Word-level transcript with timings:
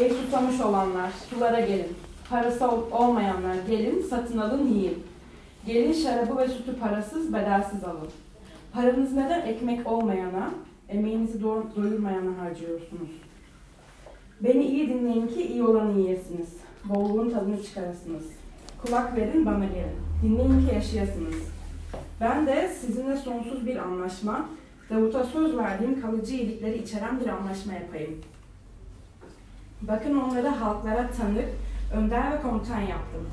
Ey 0.00 0.10
susamış 0.10 0.60
olanlar, 0.60 1.10
sulara 1.30 1.60
gelin. 1.60 1.96
Parası 2.30 2.70
olmayanlar 2.70 3.54
gelin, 3.68 4.02
satın 4.10 4.38
alın, 4.38 4.68
yiyin. 4.68 5.02
Gelin 5.66 5.92
şarabı 5.92 6.36
ve 6.36 6.48
sütü 6.48 6.76
parasız, 6.76 7.32
bedelsiz 7.32 7.84
alın. 7.84 8.08
Paranız 8.72 9.12
neden 9.12 9.46
ekmek 9.46 9.86
olmayana, 9.86 10.50
emeğinizi 10.88 11.42
doyurmayana 11.42 12.38
harcıyorsunuz? 12.38 13.10
Beni 14.40 14.66
iyi 14.66 14.88
dinleyin 14.88 15.26
ki 15.26 15.42
iyi 15.46 15.62
olanı 15.62 16.00
yiyesiniz. 16.00 16.48
Bolluğun 16.84 17.30
tadını 17.30 17.62
çıkarasınız. 17.62 18.24
Kulak 18.84 19.16
verin 19.16 19.46
bana 19.46 19.64
gelin. 19.64 19.96
Dinleyin 20.22 20.68
ki 20.68 20.74
yaşayasınız. 20.74 21.34
Ben 22.20 22.46
de 22.46 22.68
sizinle 22.80 23.16
sonsuz 23.16 23.66
bir 23.66 23.76
anlaşma, 23.76 24.48
Davut'a 24.90 25.24
söz 25.24 25.56
verdiğim 25.56 26.00
kalıcı 26.00 26.34
iyilikleri 26.34 26.78
içeren 26.78 27.20
bir 27.20 27.28
anlaşma 27.28 27.72
yapayım. 27.72 28.20
Bakın 29.82 30.20
onları 30.20 30.48
halklara 30.48 31.10
tanık, 31.10 31.48
önder 31.94 32.32
ve 32.32 32.42
komutan 32.42 32.80
yaptım. 32.80 33.28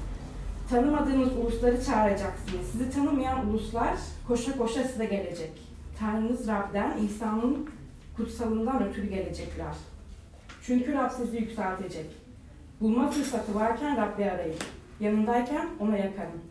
Tanımadığınız 0.69 1.37
ulusları 1.37 1.85
çağıracaksınız. 1.85 2.67
Sizi 2.71 2.91
tanımayan 2.91 3.47
uluslar 3.47 3.93
koşa 4.27 4.57
koşa 4.57 4.83
size 4.83 5.05
gelecek. 5.05 5.51
Tanrınız 5.99 6.47
Rab'den, 6.47 6.97
İsa'nın 6.97 7.69
kutsalından 8.17 8.83
ötürü 8.83 9.09
gelecekler. 9.09 9.73
Çünkü 10.63 10.93
Rab 10.93 11.11
sizi 11.11 11.37
yükseltecek. 11.37 12.05
Bulma 12.81 13.11
fırsatı 13.11 13.55
varken 13.55 13.97
Rabbi 13.97 14.25
arayın. 14.25 14.55
Yanındayken 14.99 15.67
ona 15.79 15.97
yakarın. 15.97 16.41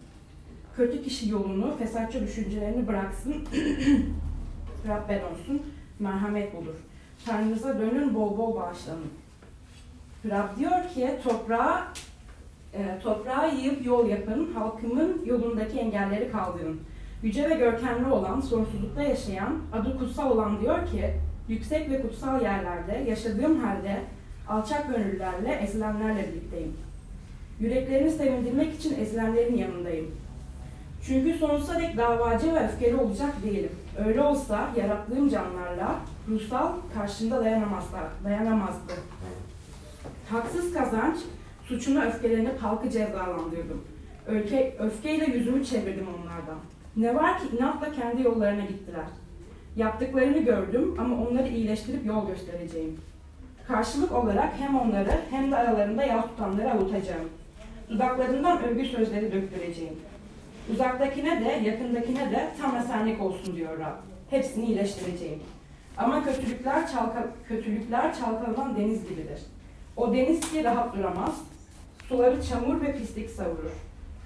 Kötü 0.77 1.03
kişi 1.03 1.29
yolunu, 1.31 1.77
fesatçı 1.79 2.23
düşüncelerini 2.23 2.87
bıraksın. 2.87 3.35
Rabben 4.89 5.23
olsun, 5.25 5.63
merhamet 5.99 6.57
bulur. 6.57 6.75
Tanrınıza 7.27 7.79
dönün, 7.79 8.15
bol 8.15 8.39
bol 8.39 8.57
bağışlanın. 8.57 9.11
Rab 10.25 10.59
diyor 10.59 10.89
ki 10.95 11.11
toprağa 11.25 11.93
e, 12.75 12.99
toprağı 13.03 13.55
yiyip 13.55 13.87
yol 13.87 14.09
yapın, 14.09 14.53
halkımın 14.55 15.23
yolundaki 15.27 15.79
engelleri 15.79 16.33
kaldırın. 16.33 16.81
Yüce 17.23 17.51
ve 17.51 17.55
görkemli 17.55 18.11
olan, 18.11 18.41
sonsuzlukta 18.41 19.03
yaşayan, 19.03 19.59
adı 19.73 19.99
kutsal 19.99 20.31
olan 20.31 20.61
diyor 20.61 20.87
ki, 20.87 21.15
yüksek 21.49 21.91
ve 21.91 22.03
kutsal 22.03 22.43
yerlerde 22.43 23.05
yaşadığım 23.09 23.65
halde 23.65 24.01
alçak 24.49 24.89
gönüllülerle, 24.89 25.53
ezilenlerle 25.53 26.29
birlikteyim. 26.29 26.77
Yüreklerini 27.61 28.11
sevindirmek 28.11 28.75
için 28.75 29.01
ezilenlerin 29.01 29.57
yanındayım. 29.57 30.11
Çünkü 31.07 31.39
sonsuza 31.39 31.81
dek 31.81 31.97
davacı 31.97 32.55
ve 32.55 32.65
öfkeli 32.65 32.97
olacak 32.97 33.43
değilim. 33.45 33.73
Öyle 34.07 34.23
olsa 34.23 34.71
yarattığım 34.77 35.29
canlarla 35.29 35.97
ruhsal 36.29 36.73
karşında 36.95 37.45
dayanamazlar, 37.45 38.05
dayanamazdı. 38.25 38.93
Haksız 40.31 40.75
kazanç, 40.75 41.17
suçuna 41.65 42.05
öfkelenip 42.05 42.63
halkı 42.63 42.91
cezalandırdım. 42.91 43.85
Öfke, 44.27 44.77
öfkeyle 44.79 45.25
yüzümü 45.25 45.65
çevirdim 45.65 46.07
onlardan. 46.09 46.59
Ne 46.97 47.15
var 47.15 47.39
ki 47.39 47.45
inatla 47.57 47.93
kendi 47.93 48.23
yollarına 48.23 48.65
gittiler. 48.65 49.05
Yaptıklarını 49.77 50.39
gördüm 50.39 50.95
ama 50.99 51.27
onları 51.27 51.49
iyileştirip 51.49 52.07
yol 52.07 52.27
göstereceğim. 52.27 52.97
Karşılık 53.69 54.13
olarak 54.13 54.53
hem 54.59 54.79
onları 54.79 55.21
hem 55.31 55.51
de 55.51 55.57
aralarında 55.57 56.05
yağ 56.05 56.23
tutanları 56.23 56.71
avutacağım. 56.71 57.29
Dudaklarından 57.91 58.65
övgü 58.65 58.87
sözleri 58.87 59.33
döktüreceğim. 59.33 59.95
Uzaktakine 60.73 61.45
de 61.45 61.69
yakındakine 61.69 62.31
de 62.31 62.49
tam 62.63 62.77
esenlik 62.77 63.23
olsun 63.23 63.57
diyor 63.57 63.79
Rab. 63.79 63.97
Hepsini 64.31 64.67
iyileştireceğim. 64.67 65.41
Ama 65.97 66.25
kötülükler, 66.25 66.93
çalka, 66.93 67.27
kötülükler 67.49 68.15
çalkalanan 68.15 68.77
deniz 68.77 69.09
gibidir. 69.09 69.41
O 69.97 70.13
deniz 70.13 70.41
ki 70.41 70.65
rahat 70.65 70.97
duramaz, 70.97 71.35
suları 72.09 72.47
çamur 72.49 72.81
ve 72.81 72.99
pislik 72.99 73.31
savurur. 73.31 73.71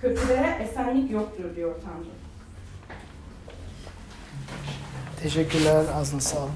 Kötülere 0.00 0.58
esenlik 0.62 1.10
yoktur 1.10 1.44
diyor 1.56 1.74
Tanrı. 1.84 2.10
Teşekkürler, 5.22 5.84
ağzına 5.94 6.20
sağlık. 6.20 6.50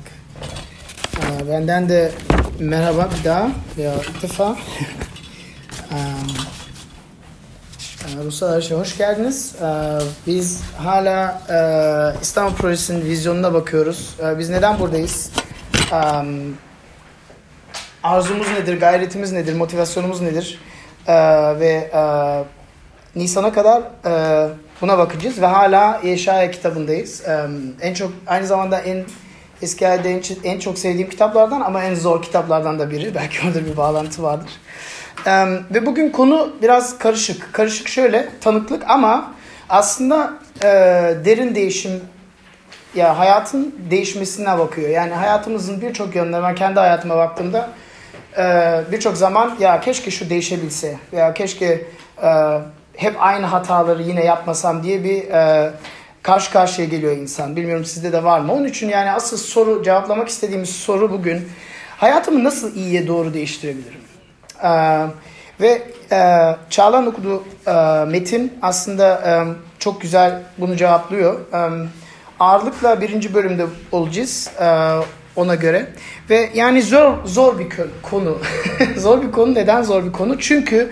Ee, 1.17 1.49
benden 1.49 1.89
de 1.89 2.13
merhaba 2.59 3.11
bir 3.19 3.25
daha 3.25 3.51
veya 3.79 3.95
ilk 3.95 4.23
defa. 4.23 4.57
Ruslar 8.25 8.57
Arşa 8.57 8.79
hoş 8.79 8.99
geldiniz. 8.99 9.55
Ee, 9.63 9.65
biz 10.27 10.63
hala 10.79 11.43
e, 11.51 11.57
İstanbul 12.23 12.57
Projesi'nin 12.57 13.05
vizyonuna 13.05 13.55
bakıyoruz. 13.55 14.15
Ee, 14.23 14.39
biz 14.39 14.51
neden 14.51 14.79
buradayız? 14.79 15.31
Arzumuz 18.05 18.53
nedir, 18.53 18.81
gayretimiz 18.81 19.33
nedir, 19.33 19.55
motivasyonumuz 19.55 20.21
nedir? 20.21 20.59
Ve 21.61 21.91
e, 21.95 22.01
Nisan'a 23.19 23.53
kadar 23.53 23.83
e, 24.07 24.49
buna 24.81 24.99
bakacağız 24.99 25.43
ve 25.43 25.47
hala 25.47 26.01
Yeşaya 26.05 26.51
kitabındayız. 26.51 27.23
En 27.81 27.95
çok 27.95 28.13
aynı 28.27 28.47
zamanda 28.47 28.81
en 28.81 29.05
eski 29.63 29.87
halde 29.87 30.21
en, 30.45 30.59
çok 30.59 30.79
sevdiğim 30.79 31.11
kitaplardan 31.11 31.61
ama 31.61 31.83
en 31.83 31.95
zor 31.95 32.23
kitaplardan 32.23 32.79
da 32.79 32.91
biri. 32.91 33.15
Belki 33.15 33.39
orada 33.47 33.67
bir 33.67 33.77
bağlantı 33.77 34.23
vardır. 34.23 34.51
ve 35.75 35.87
bugün 35.87 36.11
konu 36.11 36.53
biraz 36.63 36.99
karışık. 36.99 37.53
Karışık 37.53 37.89
şöyle 37.89 38.29
tanıklık 38.41 38.91
ama 38.91 39.35
aslında 39.69 40.33
e, 40.63 40.69
derin 41.25 41.55
değişim 41.55 42.01
ya 42.95 43.19
hayatın 43.19 43.75
değişmesine 43.91 44.59
bakıyor. 44.59 44.89
Yani 44.89 45.13
hayatımızın 45.15 45.81
birçok 45.81 46.15
yönlerine 46.15 46.43
ben 46.43 46.55
kendi 46.55 46.81
hayatıma 46.81 47.17
baktığımda 47.17 47.71
e, 48.39 48.81
birçok 48.93 49.17
zaman 49.17 49.57
ya 49.61 49.81
keşke 49.81 50.11
şu 50.11 50.31
değişebilse 50.31 50.97
veya 51.13 51.35
keşke 51.35 51.87
e, 52.23 52.59
hep 52.97 53.15
aynı 53.19 53.47
hataları 53.47 54.03
yine 54.03 54.25
yapmasam 54.25 54.83
diye 54.83 55.05
bir 55.05 55.29
e, 55.29 55.71
karşı 56.23 56.53
karşıya 56.53 56.89
geliyor 56.89 57.17
insan. 57.17 57.57
Bilmiyorum 57.57 57.85
sizde 57.85 58.13
de 58.13 58.25
var 58.25 58.41
mı? 58.41 58.53
Onun 58.53 58.65
için 58.65 58.89
yani 58.89 59.11
asıl 59.11 59.37
soru 59.37 59.83
cevaplamak 59.83 60.29
istediğimiz 60.29 60.71
soru 60.71 61.13
bugün 61.13 61.49
hayatımı 61.97 62.45
nasıl 62.45 62.75
iyiye 62.75 63.07
doğru 63.07 63.35
değiştirebilirim? 63.35 64.01
Ee, 64.65 65.07
ve 65.61 65.83
e, 66.13 66.51
Çağlan 66.71 67.07
okuduğu 67.07 67.45
e, 67.67 68.05
metin 68.05 68.53
aslında 68.63 69.23
e, 69.27 69.33
çok 69.79 70.01
güzel 70.01 70.43
bunu 70.59 70.77
cevaplıyor. 70.77 71.41
E, 71.53 71.89
ağırlıkla 72.41 73.01
birinci 73.01 73.35
bölümde 73.35 73.67
olacağız 73.93 74.51
e, 74.61 74.67
ona 75.37 75.55
göre. 75.55 75.87
Ve 76.31 76.51
yani 76.55 76.83
zor 76.83 77.25
zor 77.25 77.59
bir 77.59 77.69
konu. 78.03 78.39
zor 78.97 79.23
bir 79.23 79.33
konu. 79.33 79.55
Neden 79.55 79.83
zor 79.83 80.05
bir 80.05 80.13
konu? 80.13 80.39
Çünkü 80.39 80.91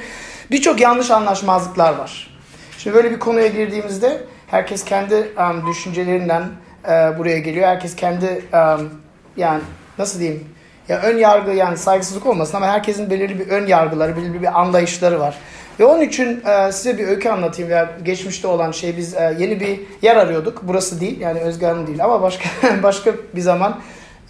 birçok 0.50 0.80
yanlış 0.80 1.10
anlaşmazlıklar 1.10 1.94
var. 1.94 2.38
Şimdi 2.78 2.97
böyle 2.97 3.10
bir 3.10 3.19
konuya 3.19 3.47
girdiğimizde 3.47 4.20
herkes 4.47 4.84
kendi 4.84 5.14
um, 5.14 5.66
düşüncelerinden 5.70 6.42
uh, 6.42 7.19
buraya 7.19 7.38
geliyor. 7.38 7.66
Herkes 7.66 7.97
kendi 7.97 8.26
um, 8.26 8.91
yani 9.36 9.60
nasıl 9.98 10.20
diyeyim 10.20 10.44
ya 10.88 11.00
ön 11.00 11.19
yargı 11.19 11.50
yani 11.50 11.78
saygısızlık 11.78 12.26
olmasın 12.26 12.56
ama 12.56 12.66
herkesin 12.66 13.10
belirli 13.10 13.38
bir 13.38 13.48
ön 13.48 13.66
yargıları, 13.66 14.16
belirli 14.16 14.42
bir 14.42 14.60
anlayışları 14.60 15.20
var. 15.20 15.38
Ve 15.80 15.84
onun 15.84 16.00
için 16.00 16.42
e, 16.47 16.72
size 16.72 16.98
bir 16.98 17.09
öykü 17.09 17.28
anlatayım. 17.28 17.70
Ya 17.70 17.91
geçmişte 18.03 18.48
olan 18.48 18.70
şey 18.70 18.97
biz 18.97 19.14
e, 19.14 19.36
yeni 19.38 19.60
bir 19.60 19.80
yer 20.03 20.16
arıyorduk. 20.16 20.62
Burası 20.62 21.00
değil 21.00 21.20
yani 21.20 21.41
Özgar'ın 21.41 21.86
değil 21.86 22.04
ama 22.04 22.22
başka 22.22 22.48
başka 22.82 23.12
bir 23.34 23.41
zaman 23.41 23.80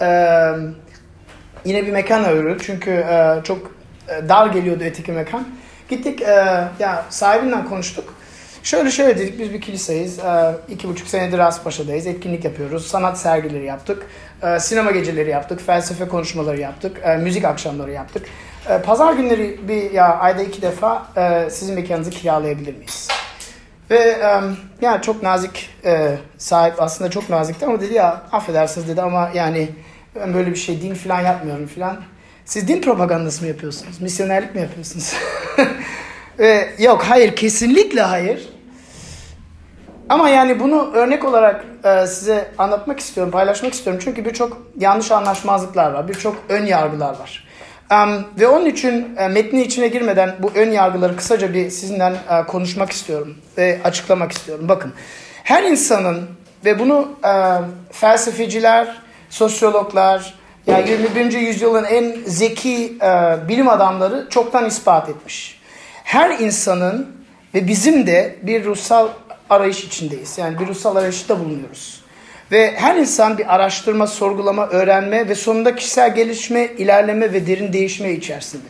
e, 0.03 0.09
yine 1.65 1.87
bir 1.87 1.93
mekan 1.93 2.25
arıyorduk. 2.25 2.63
Çünkü 2.65 2.91
e, 2.91 3.41
çok 3.45 3.75
dar 4.09 4.47
geliyordu 4.47 4.85
öteki 4.85 5.13
mekan. 5.13 5.49
Gittik 5.89 6.23
e, 6.23 6.35
ya 6.79 7.05
sahibinden 7.11 7.69
konuştuk. 7.69 8.15
Şöyle 8.63 8.91
şöyle 8.91 9.19
dedik 9.19 9.39
biz 9.39 9.53
bir 9.53 9.61
kiliseyiz. 9.61 10.19
E, 10.19 10.55
iki 10.69 10.89
buçuk 10.89 11.09
senedir 11.09 11.39
Aspaşa'dayız. 11.39 12.07
Etkinlik 12.07 12.45
yapıyoruz. 12.45 12.87
Sanat 12.87 13.19
sergileri 13.19 13.65
yaptık. 13.65 14.07
E, 14.43 14.61
sinema 14.61 14.91
geceleri 14.91 15.31
yaptık. 15.31 15.61
Felsefe 15.67 16.09
konuşmaları 16.09 16.61
yaptık. 16.61 17.01
E, 17.05 17.17
müzik 17.17 17.45
akşamları 17.45 17.91
yaptık. 17.91 18.27
E, 18.69 18.79
pazar 18.79 19.13
günleri 19.13 19.69
bir 19.69 19.91
ya 19.91 20.19
ayda 20.19 20.43
iki 20.43 20.63
defa 20.63 21.07
e, 21.17 21.51
sizin 21.51 21.75
mekanınızı 21.75 22.11
kiralayabilir 22.11 22.75
miyiz? 22.75 23.09
Ve 23.91 23.99
e, 23.99 24.41
yani 24.81 25.03
çok 25.03 25.23
nazik 25.23 25.71
e, 25.85 26.17
sahip 26.39 26.83
aslında 26.83 27.11
çok 27.11 27.31
nazikti 27.31 27.67
ama 27.67 27.81
dedi 27.81 27.95
ya 27.95 28.23
affedersiniz 28.33 28.89
dedi 28.89 29.03
ama 29.03 29.31
yani 29.35 29.69
ben 30.15 30.35
böyle 30.35 30.51
bir 30.51 30.57
şey 30.57 30.83
din 30.83 30.95
falan 30.95 31.21
yapmıyorum 31.21 31.67
falan. 31.67 31.97
Siz 32.45 32.69
din 32.69 32.83
propagandası 32.83 33.43
mı 33.43 33.49
yapıyorsunuz? 33.49 34.01
Misyonerlik 34.01 34.55
mi 34.55 34.61
yapıyorsunuz? 34.61 35.15
Yok 36.79 37.05
hayır 37.09 37.37
kesinlikle 37.37 38.03
hayır. 38.03 38.49
Ama 40.09 40.29
yani 40.29 40.61
bunu 40.61 40.91
örnek 40.95 41.25
olarak 41.25 41.65
e, 41.85 42.07
size 42.07 42.51
anlatmak 42.59 43.01
istiyorum, 43.01 43.33
paylaşmak 43.33 43.73
istiyorum. 43.73 44.03
Çünkü 44.05 44.25
birçok 44.25 44.67
yanlış 44.79 45.13
anlaşmazlıklar 45.13 45.93
var, 45.93 46.09
birçok 46.09 46.37
ön 46.49 46.67
yargılar 46.67 47.15
var. 47.19 47.49
Ve 48.41 48.47
onun 48.47 48.67
için 48.67 49.17
e, 49.17 49.29
metnin 49.29 49.61
içine 49.61 49.89
girmeden 49.89 50.35
bu 50.39 50.53
ön 50.55 50.71
yargıları 50.71 51.17
kısaca 51.17 51.55
bir 51.55 51.71
sizinle 51.71 52.13
e, 52.31 52.43
konuşmak 52.47 52.93
istiyorum 52.93 53.37
ve 53.59 53.81
açıklamak 53.85 54.33
istiyorum. 54.33 54.69
Bakın, 54.69 54.93
her 55.43 55.63
insanın 55.63 56.29
ve 56.65 56.79
bunu 56.79 57.09
e, 57.25 57.33
felsefeciler, 57.93 59.03
sosyologlar, 59.33 60.35
yani 60.67 60.91
21. 60.91 61.33
yüzyılın 61.33 61.85
en 61.85 62.17
zeki 62.27 62.99
e, 63.03 63.37
bilim 63.49 63.69
adamları 63.69 64.27
çoktan 64.31 64.67
ispat 64.67 65.09
etmiş. 65.09 65.61
Her 66.05 66.39
insanın 66.39 67.17
ve 67.55 67.67
bizim 67.67 68.07
de 68.07 68.37
bir 68.43 68.65
ruhsal 68.65 69.09
arayış 69.51 69.85
içindeyiz. 69.85 70.39
Yani 70.39 70.59
bir 70.59 70.67
ruhsal 70.67 70.97
arayışta 70.97 71.41
bulunuyoruz. 71.41 72.03
Ve 72.53 72.75
her 72.77 72.97
insan 72.97 73.39
bir 73.39 73.55
araştırma, 73.55 74.07
sorgulama, 74.07 74.67
öğrenme 74.67 75.29
ve 75.29 75.35
sonunda 75.35 75.75
kişisel 75.75 76.15
gelişme, 76.15 76.65
ilerleme 76.65 77.33
ve 77.33 77.47
derin 77.47 77.73
değişme 77.73 78.13
içerisinde. 78.13 78.69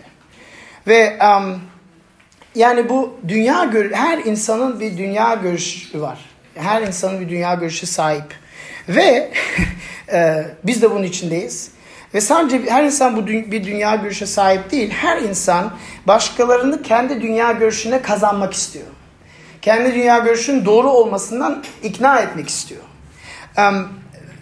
Ve 0.87 1.19
um, 1.21 1.61
yani 2.55 2.89
bu 2.89 3.15
dünya 3.29 3.73
her 3.93 4.19
insanın 4.19 4.81
bir 4.81 4.99
dünya 4.99 5.35
görüşü 5.35 6.01
var. 6.01 6.19
Her 6.55 6.83
insanın 6.83 7.21
bir 7.21 7.29
dünya 7.29 7.55
görüşü 7.55 7.87
sahip. 7.87 8.42
Ve 8.89 9.31
e, 10.13 10.45
biz 10.65 10.83
de 10.83 10.91
bunun 10.91 11.03
içindeyiz. 11.03 11.71
Ve 12.15 12.21
sadece 12.21 12.71
her 12.71 12.85
insan 12.85 13.17
bu 13.17 13.27
bir 13.27 13.65
dünya 13.65 13.95
görüşe 13.95 14.27
sahip 14.27 14.71
değil. 14.71 14.91
Her 14.91 15.23
insan 15.23 15.73
başkalarını 16.07 16.83
kendi 16.83 17.23
dünya 17.23 17.53
görüşüne 17.53 18.03
kazanmak 18.03 18.53
istiyor. 18.53 18.87
Kendi 19.63 19.95
dünya 19.95 20.19
görüşünün 20.19 20.65
doğru 20.65 20.91
olmasından 20.91 21.65
ikna 21.83 22.19
etmek 22.19 22.49
istiyor. 22.49 22.83
Um, 23.59 23.89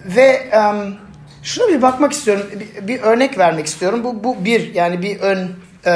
ve 0.05 0.51
um, 0.57 0.95
şuna 1.43 1.69
bir 1.69 1.83
bakmak 1.83 2.13
istiyorum, 2.13 2.47
bir, 2.61 2.89
bir 2.89 3.03
örnek 3.03 3.39
vermek 3.39 3.67
istiyorum. 3.67 4.05
Bu, 4.05 4.25
bu 4.25 4.45
bir 4.45 4.75
yani 4.75 5.03
bir 5.03 5.21
ön, 5.21 5.51
e, 5.87 5.91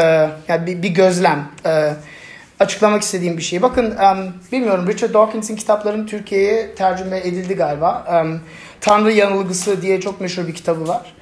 yani 0.49 0.67
bir, 0.67 0.83
bir 0.83 0.89
gözlem. 0.89 1.49
E, 1.67 1.93
açıklamak 2.61 3.03
istediğim 3.03 3.37
bir 3.37 3.43
şey. 3.43 3.63
Bakın 3.63 3.91
um, 3.91 4.33
bilmiyorum 4.53 4.89
Richard 4.89 5.15
Dawkins'in 5.15 5.57
kitaplarının 5.57 6.07
Türkiye'ye 6.07 6.75
tercüme 6.75 7.19
edildi 7.19 7.55
galiba. 7.55 8.23
Um, 8.25 8.41
Tanrı 8.81 9.13
Yanılgısı 9.13 9.83
diye 9.83 10.01
çok 10.01 10.21
meşhur 10.21 10.47
bir 10.47 10.55
kitabı 10.55 10.89
var. 10.89 11.15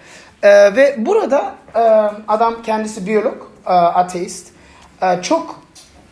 E, 0.43 0.77
ve 0.77 0.95
burada 0.99 1.55
e, 1.75 1.81
adam 2.29 2.63
kendisi 2.63 3.07
biyolog, 3.07 3.43
e, 3.67 3.71
ateist. 3.73 4.49
E, 5.03 5.23
çok 5.23 5.63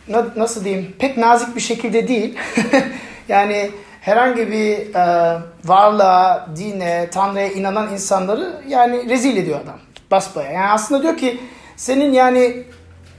na, 0.07 0.25
nasıl 0.35 0.63
diyeyim 0.63 0.93
pek 0.99 1.17
nazik 1.17 1.55
bir 1.55 1.61
şekilde 1.61 2.07
değil. 2.07 2.37
yani 3.27 3.71
herhangi 4.01 4.51
bir 4.51 4.95
e, 4.95 5.37
varlığa, 5.65 6.49
dine, 6.55 7.09
Tanrı'ya 7.11 7.47
inanan 7.47 7.93
insanları 7.93 8.61
yani 8.67 9.09
rezil 9.09 9.37
ediyor 9.37 9.59
adam. 9.63 9.79
Basbaya. 10.11 10.51
Yani 10.51 10.71
aslında 10.71 11.03
diyor 11.03 11.17
ki 11.17 11.39
senin 11.75 12.13
yani 12.13 12.63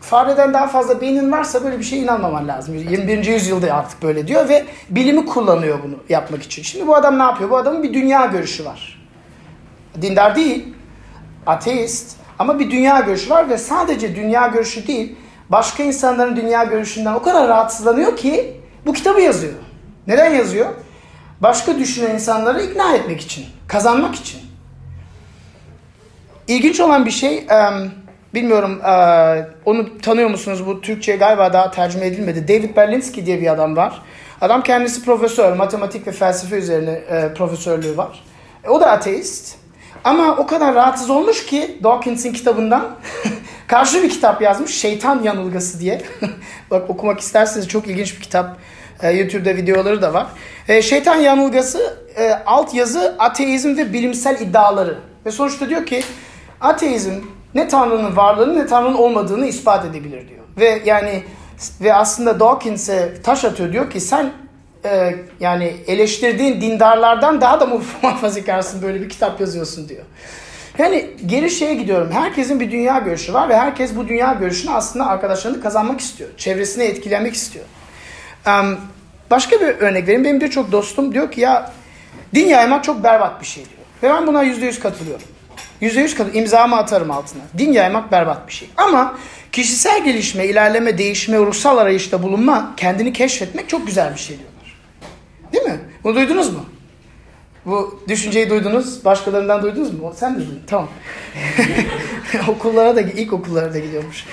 fareden 0.03 0.55
daha 0.55 0.67
fazla 0.67 1.01
beynin 1.01 1.33
varsa 1.33 1.65
böyle 1.65 1.79
bir 1.79 1.85
şeye 1.85 2.03
inanmaman 2.03 2.49
lazım. 2.49 2.75
21. 2.75 3.25
yüzyılda 3.25 3.75
artık 3.75 4.03
böyle 4.03 4.29
diyor 4.29 4.49
ve 4.49 4.65
bilimi 4.91 5.27
kullanıyor 5.27 5.79
bunu 5.85 5.95
yapmak 6.09 6.43
için. 6.43 6.63
Şimdi 6.63 6.87
bu 6.87 6.97
adam 6.97 7.19
ne 7.19 7.23
yapıyor? 7.23 7.51
Bu 7.51 7.57
adamın 7.57 7.83
bir 7.83 7.95
dünya 7.95 8.27
görüşü 8.27 8.65
var. 8.65 9.03
Dindar 10.03 10.37
değil, 10.37 10.75
ateist 11.47 12.17
ama 12.39 12.59
bir 12.59 12.71
dünya 12.71 13.01
görüşü 13.01 13.31
var 13.31 13.49
ve 13.51 13.59
sadece 13.59 14.17
dünya 14.17 14.47
görüşü 14.47 14.87
değil, 14.87 15.17
başka 15.49 15.83
insanların 15.83 16.37
dünya 16.37 16.65
görüşünden 16.65 17.15
o 17.15 17.23
kadar 17.23 17.49
rahatsızlanıyor 17.49 18.17
ki 18.17 18.61
bu 18.87 18.93
kitabı 18.93 19.21
yazıyor. 19.21 19.55
Neden 20.07 20.35
yazıyor? 20.35 20.69
Başka 21.41 21.79
düşünen 21.79 22.15
insanları 22.15 22.63
ikna 22.63 22.95
etmek 22.95 23.21
için, 23.21 23.47
kazanmak 23.69 24.15
için. 24.15 24.41
İlginç 26.49 26.81
olan 26.81 27.07
bir 27.07 27.11
şey, 27.11 27.47
bilmiyorum 28.35 28.81
onu 29.65 29.99
tanıyor 29.99 30.31
musunuz? 30.31 30.67
Bu 30.67 30.81
Türkçe 30.81 31.17
galiba 31.17 31.53
daha 31.53 31.71
tercüme 31.71 32.07
edilmedi. 32.07 32.49
David 32.49 32.77
Berlinski 32.77 33.27
diye 33.27 33.41
bir 33.41 33.53
adam 33.53 33.77
var. 33.77 34.03
Adam 34.41 34.63
kendisi 34.63 35.05
profesör, 35.05 35.53
matematik 35.53 36.07
ve 36.07 36.13
felsefe 36.13 36.57
üzerine 36.57 37.01
profesörlüğü 37.35 37.97
var. 37.97 38.25
E, 38.65 38.69
o 38.69 38.81
da 38.81 38.91
ateist. 38.91 39.57
Ama 40.05 40.37
o 40.37 40.47
kadar 40.47 40.75
rahatsız 40.75 41.11
olmuş 41.11 41.47
ki 41.47 41.79
Dawkins'in 41.83 42.33
kitabından 42.33 42.97
karşı 43.67 44.03
bir 44.03 44.11
kitap 44.11 44.43
yazmış. 44.43 44.75
Şeytan 44.75 45.23
Yanılgısı 45.23 45.81
diye. 45.81 46.03
Bak 46.71 46.91
okumak 46.91 47.21
isterseniz 47.21 47.69
çok 47.69 47.87
ilginç 47.87 48.17
bir 48.17 48.23
kitap. 48.23 48.57
E, 49.03 49.11
YouTube'da 49.11 49.57
videoları 49.57 50.03
da 50.03 50.15
var. 50.15 50.27
E, 50.69 50.83
şeytan 50.83 51.17
Yanılgısı 51.17 51.99
e, 52.17 52.33
alt 52.47 52.75
yazı 52.75 53.17
ateizm 53.19 53.77
ve 53.77 53.93
bilimsel 53.93 54.41
iddiaları. 54.41 54.99
Ve 55.27 55.31
sonuçta 55.31 55.69
diyor 55.69 55.87
ki 55.87 56.03
ateizm 56.61 57.15
ne 57.55 57.69
Tanrı'nın 57.69 58.17
varlığını 58.17 58.59
ne 58.59 58.67
Tanrı'nın 58.67 58.95
olmadığını 58.95 59.47
ispat 59.47 59.85
edebilir 59.85 60.29
diyor. 60.29 60.41
Ve 60.59 60.83
yani 60.85 61.23
ve 61.81 61.95
aslında 61.95 62.41
Dawkins'e 62.41 63.23
taş 63.23 63.45
atıyor 63.45 63.73
diyor 63.73 63.91
ki 63.91 64.01
sen 64.01 64.33
e, 64.85 65.15
yani 65.41 65.77
eleştirdiğin 65.87 66.61
dindarlardan 66.61 67.41
daha 67.41 67.61
da 67.61 67.67
muhafazakarsın 68.03 68.83
böyle 68.83 69.01
bir 69.01 69.09
kitap 69.09 69.41
yazıyorsun 69.41 69.89
diyor. 69.89 70.05
Yani 70.79 71.11
geri 71.27 71.51
şeye 71.51 71.75
gidiyorum. 71.75 72.11
Herkesin 72.13 72.61
bir 72.61 72.71
dünya 72.71 72.99
görüşü 72.99 73.35
var 73.35 73.49
ve 73.49 73.57
herkes 73.57 73.97
bu 73.97 74.09
dünya 74.09 74.33
görüşünü 74.33 74.73
aslında 74.73 75.07
arkadaşlarını 75.07 75.63
kazanmak 75.63 76.01
istiyor. 76.01 76.31
Çevresini 76.37 76.85
etkilemek 76.85 77.35
istiyor. 77.35 77.65
Um, 78.47 78.79
başka 79.31 79.61
bir 79.61 79.67
örnek 79.67 80.03
vereyim. 80.03 80.25
Benim 80.25 80.41
birçok 80.41 80.73
dostum 80.73 81.15
diyor 81.15 81.33
ki 81.33 81.41
ya 81.41 81.73
din 82.35 82.47
yaymak 82.47 82.85
çok 82.85 83.05
berbat 83.05 83.41
bir 83.41 83.47
şey 83.47 83.65
diyor. 83.65 83.83
Ve 84.03 84.17
ben 84.17 84.27
buna 84.27 84.43
yüzde 84.43 84.67
yüz 84.67 84.81
katılıyorum. 84.81 85.27
Yüzde 85.83 86.01
yüz 86.01 86.15
katılıyorum. 86.15 86.41
İmzamı 86.41 86.77
atarım 86.77 87.11
altına. 87.11 87.43
Din 87.59 87.73
yaymak 87.73 88.13
berbat 88.13 88.49
bir 88.49 88.53
şey. 88.53 88.69
Ama 88.77 89.19
kişisel 89.53 90.05
gelişme, 90.05 90.47
ilerleme, 90.47 90.99
değişme, 90.99 91.39
ruhsal 91.39 91.79
arayışta 91.79 92.23
bulunma, 92.23 92.75
kendini 92.77 93.13
keşfetmek 93.13 93.69
çok 93.69 93.87
güzel 93.87 94.15
bir 94.15 94.19
şey 94.19 94.39
diyorlar. 94.39 94.77
Değil 95.53 95.65
mi? 95.65 95.81
Bunu 96.05 96.15
duydunuz 96.15 96.53
mu? 96.53 96.65
Bu 97.67 98.05
düşünceyi 98.09 98.51
duydunuz. 98.51 99.05
Başkalarından 99.05 99.63
duydunuz 99.63 99.95
mu? 99.95 100.15
Sen 100.17 100.35
de 100.35 100.39
duydun. 100.39 100.63
Tamam. 100.67 100.89
okullara 102.49 102.97
da, 102.97 103.01
ilk 103.01 103.33
okullara 103.33 103.75
da 103.75 103.79
gidiyormuş. 103.79 104.25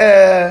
Ee, 0.00 0.50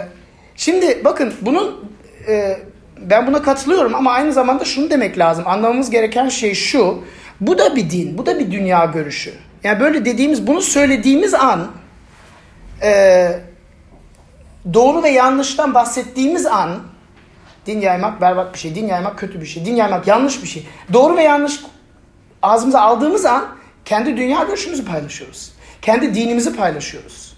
şimdi 0.56 1.01
bakın 1.06 1.33
bunun 1.41 1.91
e, 2.27 2.59
ben 3.01 3.27
buna 3.27 3.41
katılıyorum 3.41 3.95
ama 3.95 4.12
aynı 4.12 4.33
zamanda 4.33 4.65
şunu 4.65 4.89
demek 4.89 5.18
lazım. 5.18 5.47
Anlamamız 5.47 5.89
gereken 5.89 6.29
şey 6.29 6.53
şu. 6.53 7.03
Bu 7.41 7.57
da 7.57 7.75
bir 7.75 7.89
din, 7.89 8.18
bu 8.18 8.25
da 8.25 8.39
bir 8.39 8.51
dünya 8.51 8.85
görüşü. 8.85 9.33
Yani 9.63 9.80
böyle 9.80 10.06
dediğimiz, 10.06 10.48
bunu 10.48 10.62
söylediğimiz 10.62 11.33
an 11.33 11.71
e, 12.83 13.30
doğru 14.74 15.04
ve 15.04 15.09
yanlıştan 15.09 15.74
bahsettiğimiz 15.74 16.45
an 16.45 16.83
din 17.65 17.81
yaymak 17.81 18.21
berbat 18.21 18.54
bir 18.54 18.59
şey, 18.59 18.75
din 18.75 18.88
yaymak 18.88 19.19
kötü 19.19 19.42
bir 19.42 19.45
şey, 19.45 19.65
din 19.65 19.75
yaymak 19.75 20.07
yanlış 20.07 20.44
bir 20.44 20.48
şey. 20.48 20.68
Doğru 20.94 21.18
ve 21.18 21.24
yanlış 21.24 21.59
ağzımıza 22.42 22.81
aldığımız 22.81 23.25
an 23.25 23.48
kendi 23.86 24.18
dünya 24.18 24.44
görüşümüzü 24.44 24.86
paylaşıyoruz. 24.86 25.51
Kendi 25.81 26.13
dinimizi 26.13 26.56
paylaşıyoruz. 26.56 27.38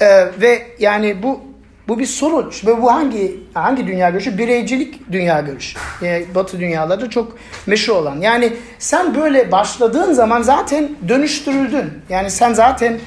Ee, 0.00 0.06
ve 0.40 0.66
yani 0.78 1.22
bu 1.22 1.40
bu 1.88 1.98
bir 1.98 2.06
sonuç 2.06 2.66
ve 2.66 2.82
bu 2.82 2.92
hangi 2.92 3.40
hangi 3.54 3.86
dünya 3.86 4.10
görüşü? 4.10 4.38
Bireycilik 4.38 5.12
dünya 5.12 5.40
görüşü. 5.40 5.78
Yani 6.02 6.26
Batı 6.34 6.60
dünyalarda 6.60 7.10
çok 7.10 7.38
meşhur 7.66 7.94
olan. 7.94 8.20
Yani 8.20 8.52
sen 8.78 9.14
böyle 9.14 9.52
başladığın 9.52 10.12
zaman 10.12 10.42
zaten 10.42 10.88
dönüştürüldün. 11.08 11.92
Yani 12.08 12.30
sen 12.30 12.52
zaten 12.52 12.98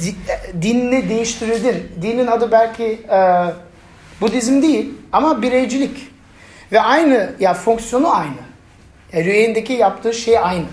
di, 0.00 0.14
dinini 0.62 1.08
değiştirdin. 1.08 1.92
Dinin 2.02 2.26
adı 2.26 2.52
belki 2.52 2.84
e, 3.10 3.44
Budizm 4.20 4.62
değil 4.62 4.90
ama 5.12 5.42
bireycilik. 5.42 6.08
Ve 6.72 6.80
aynı 6.80 7.30
ya 7.40 7.54
fonksiyonu 7.54 8.16
aynı. 8.16 8.48
Yani 9.12 9.24
rüyendeki 9.24 9.72
yaptığı 9.72 10.14
şey 10.14 10.38
aynı. 10.38 10.64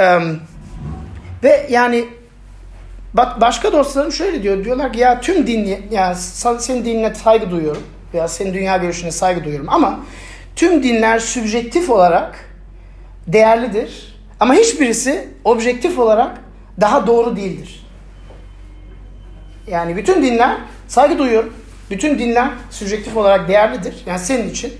Ee, 0.00 0.18
ve 1.42 1.66
yani 1.70 2.04
Bak 3.18 3.40
başka 3.40 3.72
dostlarım 3.72 4.12
şöyle 4.12 4.42
diyor. 4.42 4.64
Diyorlar 4.64 4.92
ki 4.92 4.98
ya 4.98 5.20
tüm 5.20 5.46
din 5.46 5.86
yani 5.90 6.16
senin 6.58 6.84
dinine 6.84 7.14
saygı 7.14 7.50
duyuyorum 7.50 7.82
veya 8.14 8.28
senin 8.28 8.54
dünya 8.54 8.76
görüşüne 8.76 9.10
saygı 9.10 9.44
duyuyorum 9.44 9.68
ama 9.68 10.00
tüm 10.56 10.82
dinler 10.82 11.18
sübjektif 11.18 11.90
olarak 11.90 12.44
değerlidir. 13.26 14.18
Ama 14.40 14.54
hiçbirisi 14.54 15.28
objektif 15.44 15.98
olarak 15.98 16.40
daha 16.80 17.06
doğru 17.06 17.36
değildir. 17.36 17.86
Yani 19.66 19.96
bütün 19.96 20.22
dinler 20.22 20.56
saygı 20.88 21.18
duyuyorum. 21.18 21.54
Bütün 21.90 22.18
dinler 22.18 22.50
sübjektif 22.70 23.16
olarak 23.16 23.48
değerlidir. 23.48 24.02
Yani 24.06 24.18
senin 24.18 24.50
için. 24.50 24.72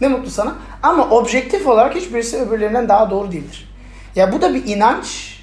Ne 0.00 0.08
mutlu 0.08 0.30
sana. 0.30 0.54
Ama 0.82 1.10
objektif 1.10 1.66
olarak 1.66 1.94
hiçbirisi 1.94 2.36
öbürlerinden 2.36 2.88
daha 2.88 3.10
doğru 3.10 3.32
değildir. 3.32 3.68
Ya 4.16 4.32
bu 4.32 4.42
da 4.42 4.54
bir 4.54 4.66
inanç. 4.66 5.38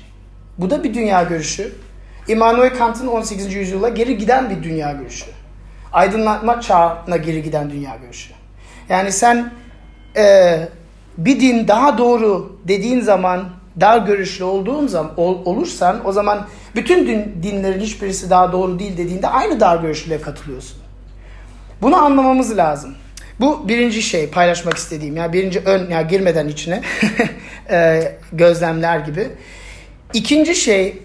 Bu 0.57 0.69
da 0.69 0.83
bir 0.83 0.93
dünya 0.93 1.23
görüşü. 1.23 1.73
Immanuel 2.27 2.77
Kant'ın 2.77 3.07
18. 3.07 3.53
yüzyıla 3.53 3.89
geri 3.89 4.17
giden 4.17 4.49
bir 4.49 4.63
dünya 4.63 4.91
görüşü. 4.91 5.25
Aydınlatma 5.93 6.61
çağına 6.61 7.17
geri 7.17 7.43
giden 7.43 7.69
dünya 7.69 7.95
görüşü. 7.95 8.33
Yani 8.89 9.11
sen 9.11 9.51
e, 10.17 10.57
bir 11.17 11.39
din 11.39 11.67
daha 11.67 11.97
doğru 11.97 12.59
dediğin 12.67 13.01
zaman, 13.01 13.49
dar 13.81 13.97
görüşlü 13.97 14.43
olduğun 14.43 14.87
zaman 14.87 15.11
ol, 15.17 15.45
olursan 15.45 16.07
o 16.07 16.11
zaman 16.11 16.47
bütün 16.75 17.07
din, 17.07 17.43
dinlerin 17.43 17.79
hiçbirisi 17.79 18.29
daha 18.29 18.51
doğru 18.51 18.79
değil 18.79 18.97
dediğinde 18.97 19.27
aynı 19.27 19.59
dar 19.59 19.77
görüşlüğe 19.77 20.21
katılıyorsun. 20.21 20.77
Bunu 21.81 21.95
anlamamız 21.95 22.57
lazım. 22.57 22.95
Bu 23.39 23.67
birinci 23.67 24.01
şey 24.01 24.29
paylaşmak 24.29 24.77
istediğim. 24.77 25.17
Yani 25.17 25.33
birinci 25.33 25.59
ön, 25.59 25.89
yani 25.89 26.07
girmeden 26.07 26.47
içine 26.47 26.81
e, 27.69 28.01
gözlemler 28.33 28.99
gibi. 28.99 29.27
İkinci 30.13 30.55
şey 30.55 31.03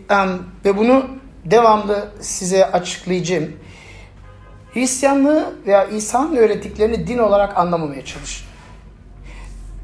ve 0.65 0.77
bunu 0.77 1.07
devamlı 1.45 2.09
size 2.21 2.71
açıklayacağım. 2.73 3.53
Hristiyanlığı 4.75 5.55
veya 5.67 5.85
İsa'nın 5.85 6.37
öğrettiklerini 6.37 7.07
din 7.07 7.19
olarak 7.19 7.57
anlamamaya 7.59 8.05
çalışın. 8.05 8.47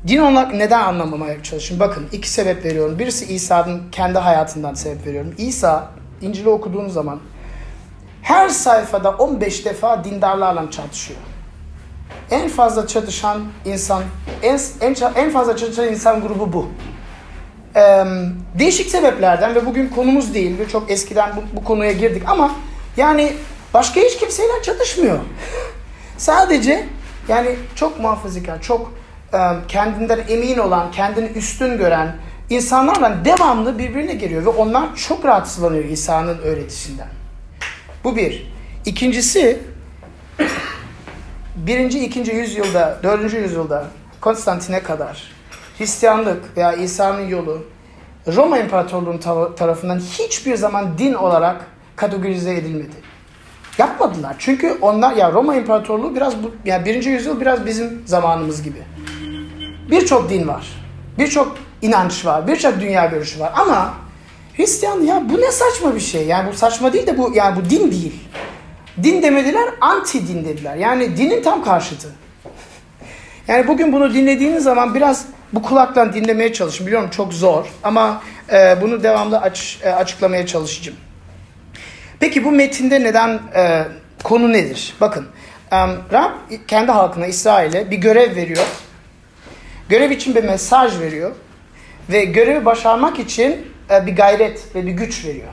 Din 0.08 0.18
olarak 0.18 0.54
neden 0.54 0.80
anlamamaya 0.80 1.42
çalışın? 1.42 1.80
Bakın 1.80 2.08
iki 2.12 2.30
sebep 2.30 2.64
veriyorum. 2.64 2.98
Birisi 2.98 3.34
İsa'nın 3.34 3.82
kendi 3.92 4.18
hayatından 4.18 4.74
sebep 4.74 5.06
veriyorum. 5.06 5.34
İsa 5.38 5.88
İncil'i 6.20 6.48
okuduğunuz 6.48 6.92
zaman 6.92 7.20
her 8.22 8.48
sayfada 8.48 9.10
15 9.10 9.64
defa 9.64 10.04
dindarlarla 10.04 10.70
çatışıyor. 10.70 11.20
En 12.30 12.48
fazla 12.48 12.86
çatışan 12.86 13.42
insan, 13.64 14.02
en, 14.42 14.60
en, 14.80 14.94
en 15.14 15.30
fazla 15.30 15.56
çatışan 15.56 15.88
insan 15.88 16.20
grubu 16.20 16.52
bu. 16.52 16.68
Ee, 17.76 18.04
değişik 18.58 18.90
sebeplerden 18.90 19.54
ve 19.54 19.66
bugün 19.66 19.88
konumuz 19.88 20.34
değil 20.34 20.58
ve 20.58 20.68
çok 20.68 20.90
eskiden 20.90 21.32
bu, 21.36 21.56
bu 21.56 21.64
konuya 21.64 21.92
girdik 21.92 22.22
ama 22.26 22.54
yani 22.96 23.32
başka 23.74 24.00
hiç 24.00 24.18
kimseyle 24.18 24.52
çatışmıyor. 24.62 25.18
Sadece 26.18 26.86
yani 27.28 27.56
çok 27.74 28.00
muhafazakar, 28.00 28.62
çok 28.62 28.92
e, 29.34 29.38
kendinden 29.68 30.20
emin 30.28 30.58
olan, 30.58 30.90
kendini 30.90 31.26
üstün 31.26 31.78
gören 31.78 32.16
insanlarla 32.50 33.24
devamlı 33.24 33.78
birbirine 33.78 34.14
geliyor 34.14 34.44
ve 34.44 34.48
onlar 34.48 34.96
çok 34.96 35.24
rahatsızlanıyor 35.24 35.84
İsa'nın 35.84 36.38
öğretisinden. 36.38 37.08
Bu 38.04 38.16
bir. 38.16 38.52
İkincisi 38.86 39.58
birinci, 41.56 42.04
ikinci 42.04 42.32
yüzyılda, 42.32 42.98
dördüncü 43.02 43.38
yüzyılda 43.38 43.86
Konstantin'e 44.20 44.82
kadar 44.82 45.32
Hristiyanlık 45.82 46.56
veya 46.56 46.72
İsa'nın 46.72 47.28
yolu 47.28 47.64
Roma 48.36 48.58
İmparatorluğu'nun 48.58 49.18
tarafından 49.56 49.98
hiçbir 49.98 50.56
zaman 50.56 50.98
din 50.98 51.14
olarak 51.14 51.66
kategorize 51.96 52.54
edilmedi. 52.54 52.96
Yapmadılar. 53.78 54.36
Çünkü 54.38 54.78
onlar 54.80 55.16
ya 55.16 55.32
Roma 55.32 55.56
İmparatorluğu 55.56 56.16
biraz 56.16 56.42
bu 56.42 56.50
yani 56.64 56.84
birinci 56.84 57.10
yüzyıl 57.10 57.40
biraz 57.40 57.66
bizim 57.66 58.02
zamanımız 58.06 58.62
gibi. 58.62 58.82
Birçok 59.90 60.30
din 60.30 60.48
var. 60.48 60.66
Birçok 61.18 61.56
inanç 61.82 62.26
var. 62.26 62.48
Birçok 62.48 62.80
dünya 62.80 63.06
görüşü 63.06 63.40
var. 63.40 63.52
Ama 63.56 63.94
Hristiyan 64.56 65.00
ya 65.00 65.22
bu 65.30 65.40
ne 65.40 65.52
saçma 65.52 65.94
bir 65.94 66.00
şey. 66.00 66.26
Yani 66.26 66.50
bu 66.52 66.56
saçma 66.56 66.92
değil 66.92 67.06
de 67.06 67.18
bu 67.18 67.32
yani 67.34 67.56
bu 67.56 67.70
din 67.70 67.90
değil. 67.90 68.28
Din 69.02 69.22
demediler, 69.22 69.68
anti 69.80 70.28
din 70.28 70.44
dediler. 70.44 70.76
Yani 70.76 71.16
dinin 71.16 71.42
tam 71.42 71.64
karşıtı. 71.64 72.08
Yani 73.48 73.68
bugün 73.68 73.92
bunu 73.92 74.14
dinlediğiniz 74.14 74.64
zaman 74.64 74.94
biraz 74.94 75.26
bu 75.52 75.62
kulaktan 75.62 76.12
dinlemeye 76.12 76.52
çalışın. 76.52 76.86
Biliyorum 76.86 77.10
çok 77.10 77.34
zor 77.34 77.66
ama 77.82 78.22
e, 78.52 78.76
bunu 78.80 79.02
devamlı 79.02 79.40
aç, 79.40 79.78
e, 79.82 79.90
açıklamaya 79.90 80.46
çalışacağım. 80.46 80.98
Peki 82.20 82.44
bu 82.44 82.50
metinde 82.50 83.02
neden 83.02 83.40
e, 83.54 83.84
konu 84.22 84.52
nedir? 84.52 84.94
Bakın 85.00 85.26
e, 85.72 85.76
Rab 86.12 86.32
kendi 86.68 86.92
halkına 86.92 87.26
İsrail'e 87.26 87.90
bir 87.90 87.96
görev 87.96 88.36
veriyor. 88.36 88.66
Görev 89.88 90.10
için 90.10 90.34
bir 90.34 90.44
mesaj 90.44 91.00
veriyor. 91.00 91.32
Ve 92.10 92.24
görevi 92.24 92.64
başarmak 92.64 93.18
için 93.18 93.72
e, 93.90 94.06
bir 94.06 94.16
gayret 94.16 94.74
ve 94.74 94.86
bir 94.86 94.92
güç 94.92 95.24
veriyor. 95.24 95.52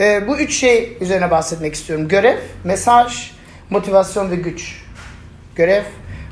E, 0.00 0.28
bu 0.28 0.38
üç 0.38 0.54
şey 0.54 0.96
üzerine 1.00 1.30
bahsetmek 1.30 1.74
istiyorum. 1.74 2.08
Görev, 2.08 2.38
mesaj, 2.64 3.30
motivasyon 3.70 4.30
ve 4.30 4.36
güç. 4.36 4.82
Görev, 5.56 5.84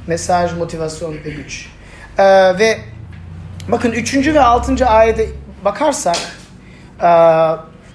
mesaj, 0.07 0.55
motivasyon 0.55 1.15
ve 1.25 1.31
güç. 1.31 1.69
E, 2.19 2.59
ve 2.59 2.79
bakın 3.69 3.93
üçüncü 3.93 4.35
ve 4.35 4.41
altıncı 4.41 4.87
ayete 4.87 5.27
bakarsak 5.65 6.17
e, 6.99 7.09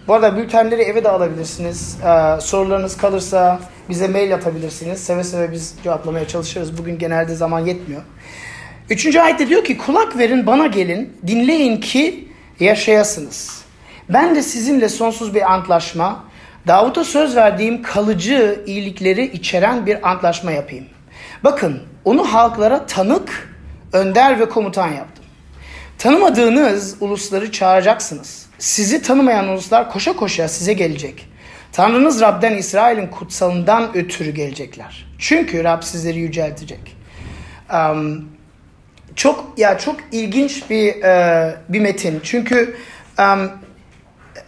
bu 0.07 0.13
arada 0.13 0.37
bültenleri 0.37 0.81
eve 0.81 1.03
de 1.03 1.09
alabilirsiniz. 1.09 1.97
E, 2.01 2.41
sorularınız 2.41 2.97
kalırsa 2.97 3.59
bize 3.89 4.07
mail 4.07 4.35
atabilirsiniz. 4.35 5.03
Seve 5.03 5.23
seve 5.23 5.51
biz 5.51 5.75
cevaplamaya 5.83 6.27
çalışırız. 6.27 6.77
Bugün 6.77 6.99
genelde 6.99 7.35
zaman 7.35 7.59
yetmiyor. 7.59 8.01
Üçüncü 8.89 9.19
ayette 9.19 9.49
diyor 9.49 9.63
ki 9.63 9.77
kulak 9.77 10.17
verin 10.17 10.47
bana 10.47 10.67
gelin 10.67 11.17
dinleyin 11.27 11.77
ki 11.77 12.27
yaşayasınız. 12.59 13.63
Ben 14.09 14.35
de 14.35 14.43
sizinle 14.43 14.89
sonsuz 14.89 15.35
bir 15.35 15.53
antlaşma, 15.53 16.23
Davut'a 16.67 17.03
söz 17.03 17.35
verdiğim 17.35 17.81
kalıcı 17.81 18.63
iyilikleri 18.65 19.25
içeren 19.25 19.85
bir 19.85 20.09
antlaşma 20.09 20.51
yapayım. 20.51 20.85
Bakın 21.43 21.83
onu 22.05 22.33
halklara 22.33 22.85
tanık, 22.85 23.52
önder 23.93 24.39
ve 24.39 24.49
komutan 24.49 24.87
yaptım. 24.87 25.25
Tanımadığınız 25.97 26.95
ulusları 26.99 27.51
çağıracaksınız. 27.51 28.45
Sizi 28.59 29.01
tanımayan 29.01 29.47
uluslar 29.47 29.91
koşa 29.91 30.15
koşa 30.15 30.47
size 30.47 30.73
gelecek. 30.73 31.29
Tanrınız 31.71 32.21
Rab'den 32.21 32.57
İsrail'in 32.57 33.07
kutsalından 33.07 33.97
ötürü 33.97 34.31
gelecekler. 34.31 35.05
Çünkü 35.19 35.63
Rab 35.63 35.83
sizleri 35.83 36.19
yüceltecek. 36.19 36.97
Um, 37.73 38.29
çok 39.15 39.53
ya 39.57 39.77
çok 39.77 39.95
ilginç 40.11 40.69
bir 40.69 41.03
e, 41.03 41.55
bir 41.69 41.79
metin. 41.79 42.19
Çünkü 42.23 42.77
um, 43.19 43.51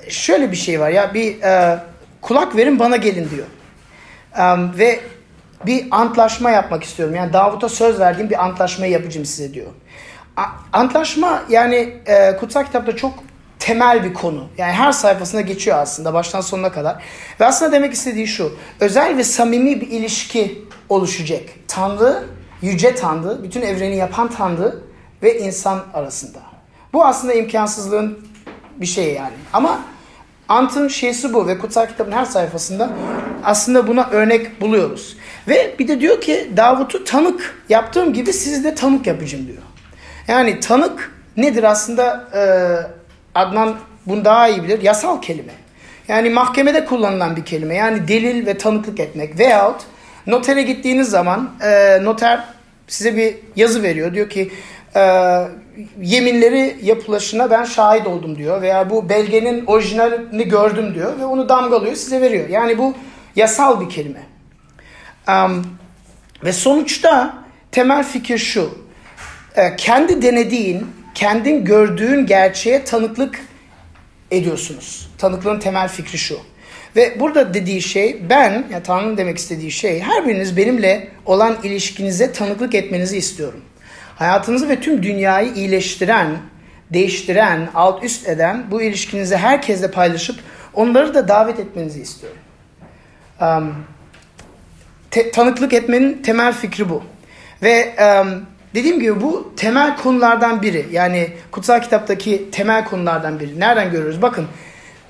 şöyle 0.09 0.51
bir 0.51 0.57
şey 0.57 0.79
var 0.79 0.89
ya 0.89 1.13
bir 1.13 1.41
e, 1.41 1.79
kulak 2.21 2.55
verin 2.55 2.79
bana 2.79 2.95
gelin 2.95 3.29
diyor. 3.29 3.47
Um, 4.37 4.77
ve 4.77 4.99
bir 5.65 5.87
antlaşma 5.91 6.49
yapmak 6.51 6.83
istiyorum. 6.83 7.15
Yani 7.15 7.33
Davut'a 7.33 7.69
söz 7.69 7.99
verdiğim 7.99 8.29
bir 8.29 8.43
antlaşmayı 8.45 8.91
yapacağım 8.91 9.25
size 9.25 9.53
diyor. 9.53 9.67
Antlaşma 10.73 11.43
yani 11.49 11.93
e, 12.05 12.37
kutsal 12.37 12.63
kitapta 12.63 12.95
çok 12.95 13.13
temel 13.59 14.03
bir 14.03 14.13
konu. 14.13 14.47
Yani 14.57 14.71
her 14.71 14.91
sayfasında 14.91 15.41
geçiyor 15.41 15.77
aslında 15.77 16.13
baştan 16.13 16.41
sonuna 16.41 16.71
kadar. 16.71 17.03
Ve 17.39 17.45
aslında 17.45 17.71
demek 17.71 17.93
istediği 17.93 18.27
şu. 18.27 18.53
Özel 18.79 19.17
ve 19.17 19.23
samimi 19.23 19.81
bir 19.81 19.87
ilişki 19.87 20.65
oluşacak. 20.89 21.43
Tanrı, 21.67 22.23
yüce 22.61 22.95
Tanrı, 22.95 23.43
bütün 23.43 23.61
evreni 23.61 23.95
yapan 23.95 24.29
Tanrı 24.29 24.79
ve 25.23 25.39
insan 25.39 25.83
arasında. 25.93 26.39
Bu 26.93 27.05
aslında 27.05 27.33
imkansızlığın 27.33 28.27
bir 28.77 28.85
şey 28.85 29.13
yani. 29.13 29.33
Ama 29.53 29.79
Ant'ın 30.49 30.87
şeysi 30.87 31.33
bu 31.33 31.47
ve 31.47 31.57
kutsal 31.57 31.87
kitabın 31.87 32.11
her 32.11 32.25
sayfasında 32.25 32.89
aslında 33.43 33.87
buna 33.87 34.09
örnek 34.11 34.61
buluyoruz. 34.61 35.17
Ve 35.47 35.75
bir 35.79 35.87
de 35.87 36.01
diyor 36.01 36.21
ki 36.21 36.51
Davut'u 36.57 37.03
tanık 37.03 37.63
yaptığım 37.69 38.13
gibi 38.13 38.33
sizi 38.33 38.63
de 38.63 38.75
tanık 38.75 39.07
yapacağım 39.07 39.47
diyor. 39.47 39.61
Yani 40.27 40.59
tanık 40.59 41.11
nedir 41.37 41.63
aslında 41.63 42.27
e, 42.35 42.41
Adnan 43.35 43.75
bunu 44.05 44.25
daha 44.25 44.47
iyi 44.47 44.63
bilir. 44.63 44.81
Yasal 44.81 45.21
kelime. 45.21 45.53
Yani 46.07 46.29
mahkemede 46.29 46.85
kullanılan 46.85 47.35
bir 47.35 47.45
kelime. 47.45 47.75
Yani 47.75 48.07
delil 48.07 48.45
ve 48.45 48.57
tanıklık 48.57 48.99
etmek. 48.99 49.39
Veyahut 49.39 49.81
notere 50.27 50.61
gittiğiniz 50.61 51.09
zaman 51.09 51.51
e, 51.61 51.99
noter 52.03 52.43
size 52.87 53.17
bir 53.17 53.35
yazı 53.55 53.83
veriyor. 53.83 54.13
Diyor 54.13 54.29
ki 54.29 54.51
yeminleri 56.01 56.77
yapılaşına 56.83 57.51
ben 57.51 57.63
şahit 57.63 58.07
oldum 58.07 58.37
diyor. 58.37 58.61
Veya 58.61 58.89
bu 58.89 59.09
belgenin 59.09 59.65
orijinalini 59.65 60.47
gördüm 60.47 60.95
diyor. 60.95 61.19
Ve 61.19 61.25
onu 61.25 61.49
damgalıyor 61.49 61.95
size 61.95 62.21
veriyor. 62.21 62.49
Yani 62.49 62.77
bu 62.77 62.93
yasal 63.35 63.81
bir 63.81 63.89
kelime. 63.89 64.23
Um, 65.27 65.65
ve 66.43 66.53
sonuçta 66.53 67.43
temel 67.71 68.03
fikir 68.03 68.37
şu. 68.37 68.77
E, 69.55 69.75
kendi 69.75 70.21
denediğin, 70.21 70.87
kendin 71.15 71.65
gördüğün 71.65 72.25
gerçeğe 72.25 72.83
tanıklık 72.83 73.39
ediyorsunuz. 74.31 75.11
Tanıklığın 75.17 75.59
temel 75.59 75.87
fikri 75.87 76.17
şu. 76.17 76.39
Ve 76.95 77.19
burada 77.19 77.53
dediği 77.53 77.81
şey 77.81 78.29
ben, 78.29 78.63
ya 78.71 78.83
Tanrı'nın 78.83 79.17
demek 79.17 79.37
istediği 79.37 79.71
şey 79.71 79.99
her 79.99 80.27
biriniz 80.27 80.57
benimle 80.57 81.07
olan 81.25 81.57
ilişkinize 81.63 82.31
tanıklık 82.31 82.75
etmenizi 82.75 83.17
istiyorum. 83.17 83.61
Hayatınızı 84.15 84.69
ve 84.69 84.79
tüm 84.79 85.03
dünyayı 85.03 85.53
iyileştiren, 85.53 86.29
değiştiren, 86.93 87.69
alt 87.75 88.03
üst 88.03 88.29
eden 88.29 88.63
bu 88.71 88.81
ilişkinizi 88.81 89.37
herkesle 89.37 89.91
paylaşıp 89.91 90.35
onları 90.73 91.13
da 91.13 91.27
davet 91.27 91.59
etmenizi 91.59 92.01
istiyorum. 92.01 92.37
Um, 93.41 93.75
te, 95.11 95.31
tanıklık 95.31 95.73
etmenin 95.73 96.21
temel 96.21 96.53
fikri 96.53 96.89
bu. 96.89 97.03
Ve 97.63 97.95
um, 97.99 98.45
dediğim 98.75 98.99
gibi 98.99 99.21
bu 99.21 99.53
temel 99.57 99.97
konulardan 99.97 100.61
biri. 100.61 100.85
Yani 100.91 101.29
kutsal 101.51 101.81
kitaptaki 101.81 102.51
temel 102.51 102.85
konulardan 102.85 103.39
biri. 103.39 103.59
Nereden 103.59 103.91
görüyoruz? 103.91 104.21
Bakın 104.21 104.47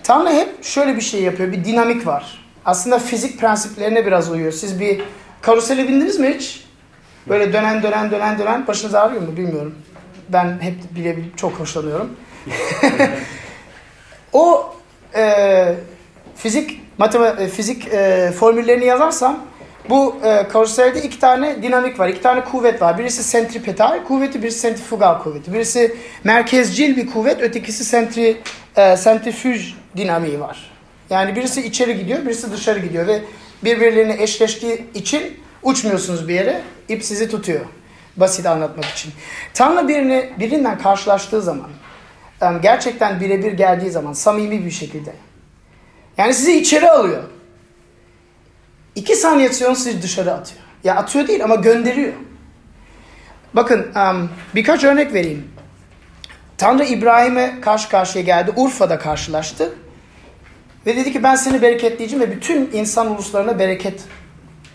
Tanrı 0.04 0.30
hep 0.30 0.64
şöyle 0.64 0.96
bir 0.96 1.02
şey 1.02 1.22
yapıyor. 1.24 1.52
Bir 1.52 1.66
dinamik 1.66 2.08
var. 2.08 2.46
Aslında 2.66 3.00
fizik 3.00 3.40
prensiplerine 3.40 4.06
biraz 4.06 4.32
uyuyor. 4.32 4.52
Siz 4.52 4.80
bir 4.80 5.02
karusele 5.42 5.88
bindiniz 5.88 6.20
mi 6.20 6.34
hiç? 6.36 6.65
Böyle 7.28 7.54
dönen 7.54 7.84
dönen 7.84 8.12
dönen 8.12 8.40
dönen 8.40 8.68
başınız 8.68 8.96
ağrıyor 8.96 9.22
mu 9.22 9.38
bilmiyorum. 9.38 9.76
Ben 10.30 10.58
hep 10.62 10.96
bile 10.96 11.16
çok 11.36 11.54
hoşlanıyorum. 11.54 12.18
o 14.34 14.74
e, 15.16 15.76
fizik 16.36 16.82
matematik 16.98 17.50
fizik 17.50 17.88
e, 17.88 18.32
formüllerini 18.32 18.86
yazarsam 18.86 19.40
bu 19.90 20.16
e, 20.24 20.48
karuselde 20.48 21.02
iki 21.02 21.20
tane 21.20 21.64
dinamik 21.64 22.00
var. 22.00 22.10
iki 22.10 22.22
tane 22.22 22.44
kuvvet 22.44 22.82
var. 22.82 22.98
Birisi 22.98 23.24
sentripetal 23.24 24.04
kuvveti, 24.04 24.44
birisi 24.44 24.60
sentrifugal 24.60 25.24
kuvveti. 25.24 25.54
Birisi 25.54 25.96
merkezcil 26.24 26.98
bir 26.98 27.08
kuvvet, 27.08 27.42
ötekisi 27.42 27.86
sentri 27.86 28.38
e, 28.76 28.98
sentrifüj 28.98 29.74
dinamiği 29.98 30.40
var. 30.40 30.72
Yani 31.10 31.36
birisi 31.36 31.62
içeri 31.62 31.98
gidiyor, 31.98 32.26
birisi 32.26 32.52
dışarı 32.52 32.80
gidiyor 32.80 33.08
ve 33.08 33.22
birbirlerine 33.64 34.24
eşleştiği 34.24 34.86
için 34.94 35.45
uçmuyorsunuz 35.66 36.28
bir 36.28 36.34
yere, 36.34 36.62
ip 36.90 37.04
sizi 37.04 37.30
tutuyor. 37.30 37.66
Basit 38.18 38.46
anlatmak 38.46 38.86
için. 38.86 39.14
Tanrı 39.54 39.88
birini, 39.88 40.34
birinden 40.40 40.78
karşılaştığı 40.78 41.42
zaman, 41.42 41.70
gerçekten 42.62 43.20
birebir 43.20 43.52
geldiği 43.52 43.92
zaman, 43.92 44.14
samimi 44.14 44.66
bir 44.66 44.72
şekilde, 44.72 45.14
yani 46.18 46.34
sizi 46.34 46.58
içeri 46.60 46.90
alıyor. 46.90 47.24
İki 48.96 49.16
saniye 49.16 49.54
sonra 49.54 49.76
sizi 49.76 50.02
dışarı 50.02 50.34
atıyor. 50.34 50.62
Ya 50.84 50.96
atıyor 50.96 51.28
değil 51.28 51.44
ama 51.44 51.56
gönderiyor. 51.56 52.14
Bakın 53.54 53.88
birkaç 54.56 54.84
örnek 54.84 55.14
vereyim. 55.14 55.48
Tanrı 56.58 56.84
İbrahim'e 56.84 57.62
karşı 57.62 57.90
karşıya 57.90 58.24
geldi. 58.24 58.52
Urfa'da 58.56 59.00
karşılaştı. 59.00 59.74
Ve 60.86 60.96
dedi 60.96 61.14
ki 61.14 61.24
ben 61.24 61.36
seni 61.36 61.62
bereketleyeceğim 61.62 62.26
ve 62.26 62.32
bütün 62.32 62.70
insan 62.74 63.12
uluslarına 63.12 63.60
bereket 63.60 64.04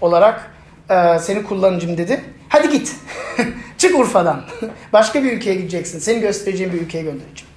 olarak 0.01 0.51
e, 0.91 1.19
seni 1.19 1.43
kullanacağım 1.43 1.99
dedi. 1.99 2.25
Hadi 2.49 2.71
git. 2.71 2.97
Çık 3.79 3.99
Urfa'dan. 3.99 4.43
Başka 4.93 5.25
bir 5.25 5.33
ülkeye 5.33 5.55
gideceksin. 5.55 5.99
Seni 5.99 6.21
göstereceğim 6.21 6.73
bir 6.73 6.81
ülkeye 6.81 7.03
göndereceğim. 7.03 7.51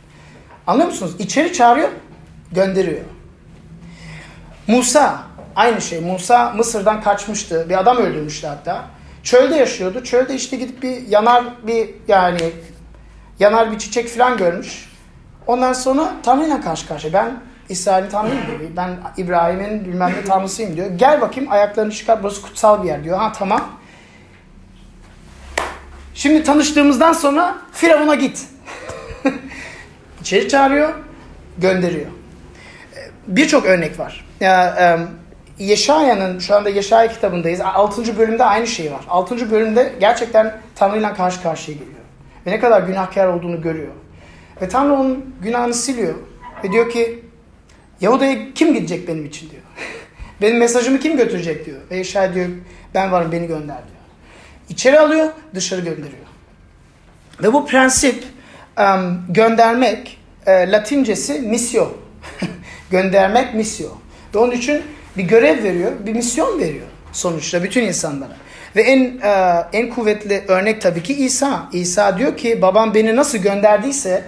Anlıyor 0.68 0.88
musunuz? 0.88 1.16
İçeri 1.20 1.54
çağırıyor, 1.54 1.90
gönderiyor. 2.52 3.02
Musa 4.68 5.24
aynı 5.56 5.82
şey. 5.82 6.00
Musa 6.00 6.50
Mısır'dan 6.50 7.02
kaçmıştı. 7.02 7.66
Bir 7.70 7.80
adam 7.80 7.98
öldürmüştü 7.98 8.48
hatta. 8.48 8.86
Çölde 9.24 9.56
yaşıyordu. 9.56 10.04
Çölde 10.04 10.36
işte 10.36 10.58
gidip 10.58 10.84
bir 10.84 11.08
yanar 11.08 11.44
bir 11.68 11.90
yani 12.08 12.52
yanar 13.40 13.72
bir 13.72 13.80
çiçek 13.80 14.10
falan 14.10 14.38
görmüş. 14.38 14.90
Ondan 15.48 15.74
sonra 15.74 16.14
Tanrı'yla 16.24 16.62
karşı 16.62 16.88
karşıya. 16.88 17.14
Ben 17.14 17.42
İsrail'in 17.70 18.10
Tanrı'yım 18.10 18.42
diyor. 18.48 18.60
Ben 18.78 18.90
İbrahim'in 19.18 19.86
bilmem 19.86 20.14
ne 20.18 20.24
Tanrısıyım 20.24 20.76
diyor. 20.76 20.88
Gel 20.96 21.22
bakayım 21.22 21.52
ayaklarını 21.52 21.92
çıkar 21.92 22.24
burası 22.24 22.42
kutsal 22.42 22.84
bir 22.84 22.88
yer 22.88 23.04
diyor. 23.04 23.18
Ha 23.18 23.32
tamam. 23.32 23.62
Şimdi 26.14 26.44
tanıştığımızdan 26.44 27.14
sonra 27.14 27.56
Firavun'a 27.72 28.16
git. 28.16 28.46
İçeri 30.22 30.50
çağırıyor, 30.50 30.94
gönderiyor. 31.58 32.08
Birçok 33.28 33.66
örnek 33.66 34.00
var. 34.00 34.26
Ya, 34.40 35.00
Yeşaya'nın 35.60 36.40
şu 36.40 36.56
anda 36.56 36.70
Yeşaya 36.70 37.08
kitabındayız. 37.08 37.62
6. 37.62 38.18
bölümde 38.18 38.44
aynı 38.44 38.68
şey 38.68 38.92
var. 38.92 39.02
6. 39.10 39.52
bölümde 39.52 39.94
gerçekten 40.00 40.58
Tanrı'yla 40.76 41.14
karşı 41.14 41.44
karşıya 41.44 41.78
geliyor. 41.78 41.94
Ve 42.48 42.52
ne 42.52 42.60
kadar 42.60 42.82
günahkar 42.82 43.28
olduğunu 43.28 43.62
görüyor. 43.62 43.92
Ve 44.62 44.70
Tanrı 44.70 44.94
onun 44.94 45.36
günahını 45.42 45.74
siliyor. 45.74 46.14
Ve 46.64 46.72
diyor 46.72 46.90
ki 46.90 47.26
Yahuda'ya 48.04 48.54
kim 48.56 48.74
gidecek 48.74 49.08
benim 49.08 49.26
için 49.26 49.50
diyor. 49.50 49.62
benim 50.42 50.58
mesajımı 50.58 51.00
kim 51.00 51.18
götürecek 51.18 51.66
diyor. 51.66 51.78
Ve 51.92 51.98
Yeşaya 51.98 52.34
diyor 52.34 52.50
ben 52.94 53.12
varım 53.12 53.32
beni 53.32 53.48
gönder 53.48 53.78
diyor. 53.78 54.04
İçeri 54.70 55.00
alıyor 55.00 55.30
dışarı 55.56 55.82
gönderiyor. 55.82 56.28
Ve 57.44 57.54
bu 57.54 57.68
prensip 57.68 58.24
göndermek 59.30 60.18
e, 60.46 60.72
Latincesi 60.72 61.40
misyo. 61.40 61.88
göndermek 62.92 63.54
misyo. 63.54 63.90
Ve 64.36 64.40
onun 64.40 64.52
için 64.52 64.82
bir 65.18 65.24
görev 65.24 65.64
veriyor, 65.64 65.92
bir 66.06 66.14
misyon 66.14 66.60
veriyor 66.60 66.88
sonuçta 67.12 67.64
bütün 67.64 67.84
insanlara. 67.84 68.36
Ve 68.76 68.82
en 68.82 69.00
e, 69.24 69.64
en 69.74 69.90
kuvvetli 69.90 70.44
örnek 70.48 70.82
tabii 70.82 71.04
ki 71.04 71.14
İsa. 71.14 71.70
İsa 71.74 72.18
diyor 72.18 72.38
ki 72.38 72.62
babam 72.62 72.94
beni 72.94 73.16
nasıl 73.16 73.38
gönderdiyse, 73.38 74.24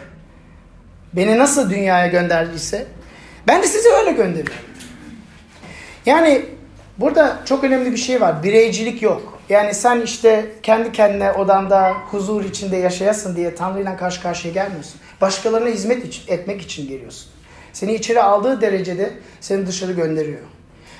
beni 1.13 1.37
nasıl 1.37 1.69
dünyaya 1.69 2.07
gönderdiyse 2.07 2.85
ben 3.47 3.63
de 3.63 3.67
sizi 3.67 3.89
öyle 3.89 4.11
gönderiyorum. 4.11 4.65
Yani 6.05 6.45
burada 6.97 7.39
çok 7.45 7.63
önemli 7.63 7.91
bir 7.91 7.97
şey 7.97 8.21
var. 8.21 8.43
Bireycilik 8.43 9.01
yok. 9.01 9.39
Yani 9.49 9.73
sen 9.73 10.01
işte 10.01 10.51
kendi 10.63 10.91
kendine 10.91 11.31
odanda 11.31 11.91
huzur 11.91 12.43
içinde 12.43 12.77
yaşayasın 12.77 13.35
diye 13.35 13.55
Tanrı'yla 13.55 13.97
karşı 13.97 14.21
karşıya 14.21 14.53
gelmiyorsun. 14.53 15.01
Başkalarına 15.21 15.69
hizmet 15.69 16.05
için, 16.05 16.23
etmek 16.27 16.61
için 16.61 16.87
geliyorsun. 16.87 17.27
Seni 17.73 17.93
içeri 17.93 18.21
aldığı 18.21 18.61
derecede 18.61 19.13
seni 19.41 19.67
dışarı 19.67 19.91
gönderiyor. 19.91 20.39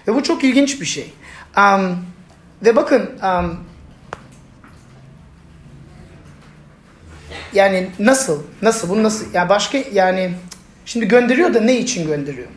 Ve 0.07 0.15
bu 0.15 0.23
çok 0.23 0.43
ilginç 0.43 0.81
bir 0.81 0.85
şey. 0.85 1.13
Um, 1.57 1.97
ve 2.65 2.75
bakın 2.75 3.09
um, 3.23 3.59
yani 7.53 7.89
nasıl? 7.99 8.43
Nasıl? 8.61 8.89
Bu 8.89 9.03
nasıl? 9.03 9.33
Yani 9.33 9.49
başka 9.49 9.77
yani 9.93 10.33
şimdi 10.85 11.07
gönderiyor 11.07 11.53
da 11.53 11.61
ne 11.61 11.77
için 11.77 12.07
gönderiyor? 12.07 12.47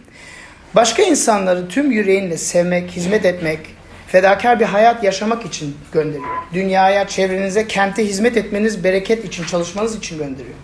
Başka 0.75 1.03
insanları 1.03 1.69
tüm 1.69 1.91
yüreğinle 1.91 2.37
sevmek, 2.37 2.91
hizmet 2.91 3.25
etmek, 3.25 3.59
fedakar 4.07 4.61
bir 4.61 4.65
hayat 4.65 5.05
yaşamak 5.05 5.47
için 5.47 5.77
gönderiyor. 5.93 6.29
Dünyaya, 6.53 7.09
çevrenize, 7.09 7.67
kente 7.69 8.07
hizmet 8.07 8.37
etmeniz, 8.37 8.85
bereket 8.85 9.25
için, 9.25 9.45
çalışmanız 9.45 9.97
için 9.97 10.19
gönderiyor. 10.19 10.57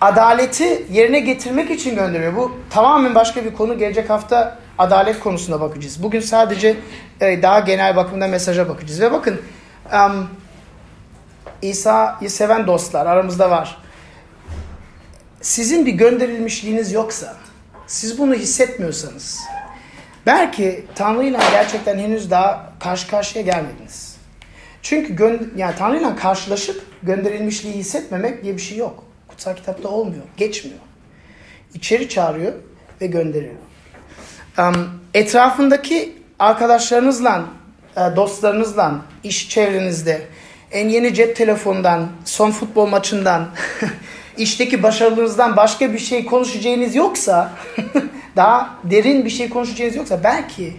Adaleti 0.00 0.86
yerine 0.92 1.20
getirmek 1.20 1.70
için 1.70 1.96
gönderiyor. 1.96 2.36
Bu 2.36 2.52
tamamen 2.70 3.14
başka 3.14 3.44
bir 3.44 3.54
konu. 3.54 3.78
Gelecek 3.78 4.10
hafta 4.10 4.58
adalet 4.78 5.20
konusuna 5.20 5.60
bakacağız. 5.60 6.02
Bugün 6.02 6.20
sadece 6.20 6.76
e, 7.20 7.42
daha 7.42 7.60
genel 7.60 7.96
bakımda 7.96 8.28
mesaja 8.28 8.68
bakacağız. 8.68 9.00
Ve 9.00 9.12
bakın 9.12 9.40
İsa'yı 11.62 12.30
seven 12.30 12.66
dostlar 12.66 13.06
aramızda 13.06 13.50
var. 13.50 13.76
Sizin 15.40 15.86
bir 15.86 15.92
gönderilmişliğiniz 15.92 16.92
yoksa, 16.92 17.36
siz 17.86 18.18
bunu 18.18 18.34
hissetmiyorsanız, 18.34 19.38
belki 20.26 20.84
Tanrı'yla 20.94 21.40
gerçekten 21.50 21.98
henüz 21.98 22.30
daha 22.30 22.72
karşı 22.80 23.08
karşıya 23.08 23.44
gelmediniz. 23.44 24.16
Çünkü 24.82 25.14
gö- 25.14 25.58
yani 25.58 25.74
Tanrı'yla 25.78 26.16
karşılaşıp 26.16 26.82
gönderilmişliği 27.02 27.74
hissetmemek 27.74 28.42
diye 28.42 28.56
bir 28.56 28.62
şey 28.62 28.78
yok. 28.78 29.04
Kutsal 29.28 29.56
kitapta 29.56 29.88
olmuyor, 29.88 30.22
geçmiyor. 30.36 30.80
İçeri 31.74 32.08
çağırıyor 32.08 32.52
ve 33.00 33.06
gönderiyor 33.06 33.56
etrafındaki 35.14 36.18
arkadaşlarınızla, 36.38 37.44
e, 37.96 38.16
dostlarınızla, 38.16 38.94
iş 39.24 39.48
çevrenizde, 39.48 40.22
en 40.72 40.88
yeni 40.88 41.14
cep 41.14 41.36
telefonundan, 41.36 42.08
son 42.24 42.50
futbol 42.50 42.86
maçından, 42.86 43.48
işteki 44.36 44.82
başarılarınızdan 44.82 45.56
başka 45.56 45.92
bir 45.92 45.98
şey 45.98 46.24
konuşacağınız 46.24 46.94
yoksa, 46.94 47.52
daha 48.36 48.78
derin 48.84 49.24
bir 49.24 49.30
şey 49.30 49.48
konuşacağınız 49.48 49.96
yoksa 49.96 50.24
belki, 50.24 50.76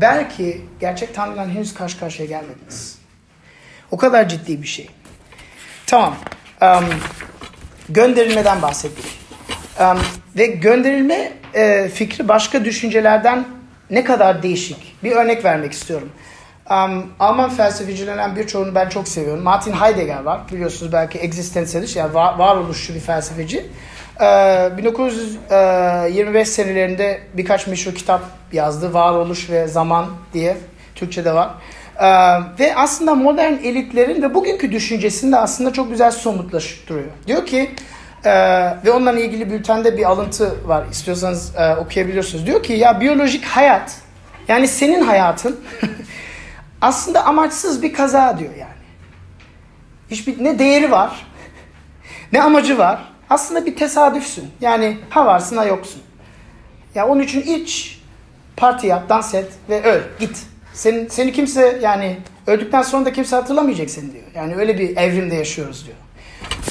belki 0.00 0.60
gerçek 0.80 1.14
Tanrı'dan 1.14 1.50
henüz 1.50 1.74
karşı 1.74 2.00
karşıya 2.00 2.28
gelmediniz. 2.28 2.98
O 3.90 3.96
kadar 3.96 4.28
ciddi 4.28 4.62
bir 4.62 4.66
şey. 4.66 4.88
Tamam. 5.86 6.16
Um, 6.62 6.84
gönderilmeden 7.88 8.62
bahsettik. 8.62 9.04
Um, 9.80 9.98
ve 10.36 10.46
gönderilme 10.46 11.32
e, 11.54 11.88
fikri 11.88 12.28
başka 12.28 12.64
düşüncelerden 12.64 13.44
ne 13.90 14.04
kadar 14.04 14.42
değişik. 14.42 14.96
Bir 15.04 15.12
örnek 15.12 15.44
vermek 15.44 15.72
istiyorum. 15.72 16.12
Um, 16.70 17.06
Alman 17.20 17.50
felsefecilerinden 17.50 18.36
birçoğunu 18.36 18.74
ben 18.74 18.88
çok 18.88 19.08
seviyorum. 19.08 19.42
Martin 19.42 19.72
Heidegger 19.72 20.22
var. 20.22 20.40
Biliyorsunuz 20.52 20.92
belki 20.92 21.18
existentialist 21.18 21.96
yani 21.96 22.14
var, 22.14 22.38
varoluşçu 22.38 22.94
bir 22.94 23.00
felsefeci. 23.00 23.66
Ee, 24.20 24.70
1925 24.76 26.48
senelerinde 26.48 27.20
birkaç 27.34 27.66
meşhur 27.66 27.94
kitap 27.94 28.22
yazdı. 28.52 28.94
Varoluş 28.94 29.50
ve 29.50 29.68
Zaman 29.68 30.06
diye. 30.32 30.56
Türkçe'de 30.94 31.34
var. 31.34 31.50
Ee, 32.00 32.06
ve 32.58 32.76
aslında 32.76 33.14
modern 33.14 33.52
elitlerin 33.52 34.22
ve 34.22 34.34
bugünkü 34.34 34.72
düşüncesini 34.72 35.32
de 35.32 35.36
aslında 35.36 35.72
çok 35.72 35.90
güzel 35.90 36.10
somutlaştırıyor. 36.10 37.10
Diyor 37.26 37.46
ki 37.46 37.70
ee, 38.24 38.30
ve 38.84 38.90
onunla 38.90 39.12
ilgili 39.12 39.50
bültende 39.50 39.96
bir 39.96 40.04
alıntı 40.04 40.68
var. 40.68 40.84
İstiyorsanız 40.90 41.56
e, 41.56 41.74
okuyabilirsiniz. 41.74 42.46
Diyor 42.46 42.62
ki 42.62 42.72
ya 42.72 43.00
biyolojik 43.00 43.44
hayat 43.44 43.96
yani 44.48 44.68
senin 44.68 45.00
hayatın 45.00 45.60
aslında 46.80 47.24
amaçsız 47.24 47.82
bir 47.82 47.92
kaza 47.92 48.38
diyor 48.38 48.54
yani. 48.54 48.70
Hiçbir 50.10 50.44
ne 50.44 50.58
değeri 50.58 50.90
var 50.90 51.26
ne 52.32 52.42
amacı 52.42 52.78
var. 52.78 53.12
Aslında 53.30 53.66
bir 53.66 53.76
tesadüfsün. 53.76 54.50
Yani 54.60 54.98
ha 55.10 55.26
varsın 55.26 55.56
ha 55.56 55.64
yoksun. 55.64 56.02
Ya 56.94 57.08
onun 57.08 57.20
için 57.22 57.40
iç 57.40 58.00
parti 58.56 58.86
yap, 58.86 59.08
dans 59.08 59.34
et 59.34 59.48
ve 59.68 59.82
öl, 59.82 60.00
git. 60.20 60.42
Seni, 60.72 61.10
seni 61.10 61.32
kimse 61.32 61.78
yani 61.82 62.18
öldükten 62.46 62.82
sonra 62.82 63.04
da 63.04 63.12
kimse 63.12 63.36
hatırlamayacak 63.36 63.90
seni 63.90 64.12
diyor. 64.12 64.24
Yani 64.34 64.56
öyle 64.56 64.78
bir 64.78 64.96
evrimde 64.96 65.34
yaşıyoruz 65.34 65.86
diyor. 65.86 65.96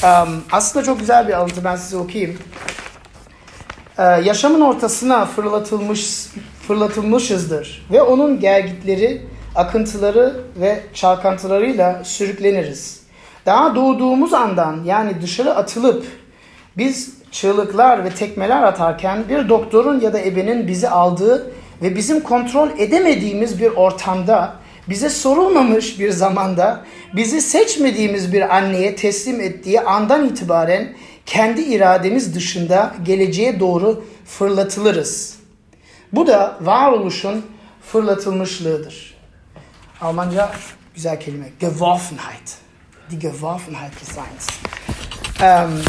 Um, 0.04 0.44
aslında 0.52 0.86
çok 0.86 1.00
güzel 1.00 1.28
bir 1.28 1.34
alıntı. 1.34 1.64
Ben 1.64 1.76
size 1.76 1.98
okuyayım. 1.98 2.40
Ee, 3.98 4.04
yaşamın 4.04 4.62
ortasına 4.62 5.26
fırlatılmış 5.26 6.28
fırlatılmışızdır 6.68 7.88
ve 7.92 8.02
onun 8.02 8.40
gelgitleri, 8.40 9.22
akıntıları 9.56 10.36
ve 10.56 10.84
çalkantılarıyla 10.94 12.04
sürükleniriz. 12.04 13.00
Daha 13.46 13.76
doğduğumuz 13.76 14.34
andan 14.34 14.84
yani 14.86 15.22
dışarı 15.22 15.56
atılıp 15.56 16.06
biz 16.78 17.14
çığlıklar 17.32 18.06
ve 18.06 18.10
tekmeler 18.10 18.64
atarken 18.64 19.24
bir 19.30 19.50
doktorun 19.50 20.00
ya 20.00 20.14
da 20.14 20.20
ebenin 20.20 20.68
bizi 20.68 20.90
aldığı 20.90 21.52
ve 21.82 21.96
bizim 21.96 22.20
kontrol 22.20 22.70
edemediğimiz 22.78 23.62
bir 23.62 23.72
ortamda, 23.72 24.56
bize 24.90 25.10
sorulmamış 25.10 26.00
bir 26.00 26.12
zamanda, 26.12 26.86
bizi 27.16 27.42
seçmediğimiz 27.42 28.34
bir 28.34 28.56
anneye 28.58 28.96
teslim 28.96 29.42
ettiği 29.42 29.82
andan 29.82 30.26
itibaren 30.26 30.94
kendi 31.26 31.62
irademiz 31.62 32.36
dışında 32.36 32.96
geleceğe 33.04 33.60
doğru 33.60 34.04
fırlatılırız. 34.26 35.40
Bu 36.14 36.28
da 36.28 36.58
varoluşun 36.62 37.46
fırlatılmışlığıdır. 37.82 39.19
Almanca 40.02 40.52
güzel 40.96 41.20
kelime. 41.20 41.50
Geworfenheit. 41.60 42.58
Die 43.12 43.20
Geworfenheit 43.20 44.02
des 44.02 44.08
Seins. 44.08 44.50
Um, 45.42 45.82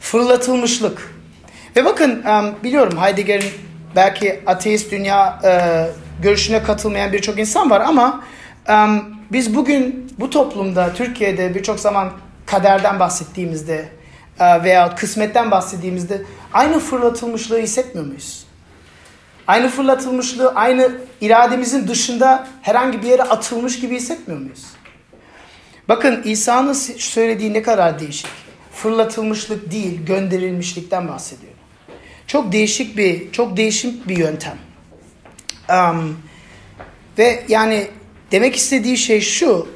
fırlatılmışlık. 0.00 1.14
Ve 1.76 1.84
bakın 1.84 2.24
um, 2.24 2.54
biliyorum 2.64 2.98
Heidegger'in 2.98 3.50
belki 3.96 4.40
ateist 4.46 4.90
dünya 4.92 5.40
uh, 5.44 6.22
görüşüne 6.22 6.62
katılmayan 6.62 7.12
birçok 7.12 7.38
insan 7.38 7.70
var 7.70 7.80
ama 7.80 8.24
um, 8.68 9.14
biz 9.32 9.54
bugün 9.54 10.12
bu 10.18 10.30
toplumda 10.30 10.94
Türkiye'de 10.94 11.54
birçok 11.54 11.80
zaman 11.80 12.12
kaderden 12.46 13.00
bahsettiğimizde 13.00 13.88
uh, 14.40 14.64
veya 14.64 14.94
kısmetten 14.94 15.50
bahsettiğimizde 15.50 16.22
aynı 16.52 16.78
fırlatılmışlığı 16.78 17.58
hissetmiyor 17.58 18.06
muyuz? 18.06 18.47
Aynı 19.48 19.68
fırlatılmışlığı, 19.68 20.54
aynı 20.54 20.92
irademizin 21.20 21.88
dışında 21.88 22.48
herhangi 22.62 23.02
bir 23.02 23.06
yere 23.06 23.22
atılmış 23.22 23.80
gibi 23.80 23.96
hissetmiyor 23.96 24.40
muyuz? 24.40 24.66
Bakın 25.88 26.22
İsa'nın 26.24 26.72
söylediği 26.72 27.54
ne 27.54 27.62
kadar 27.62 28.00
değişik. 28.00 28.26
Fırlatılmışlık 28.72 29.72
değil, 29.72 30.06
gönderilmişlikten 30.06 31.08
bahsediyor. 31.08 31.52
Çok 32.26 32.52
değişik 32.52 32.96
bir, 32.96 33.32
çok 33.32 33.56
değişik 33.56 34.08
bir 34.08 34.16
yöntem. 34.16 34.58
Um, 35.70 36.18
ve 37.18 37.44
yani 37.48 37.86
demek 38.30 38.56
istediği 38.56 38.96
şey 38.96 39.20
şu. 39.20 39.68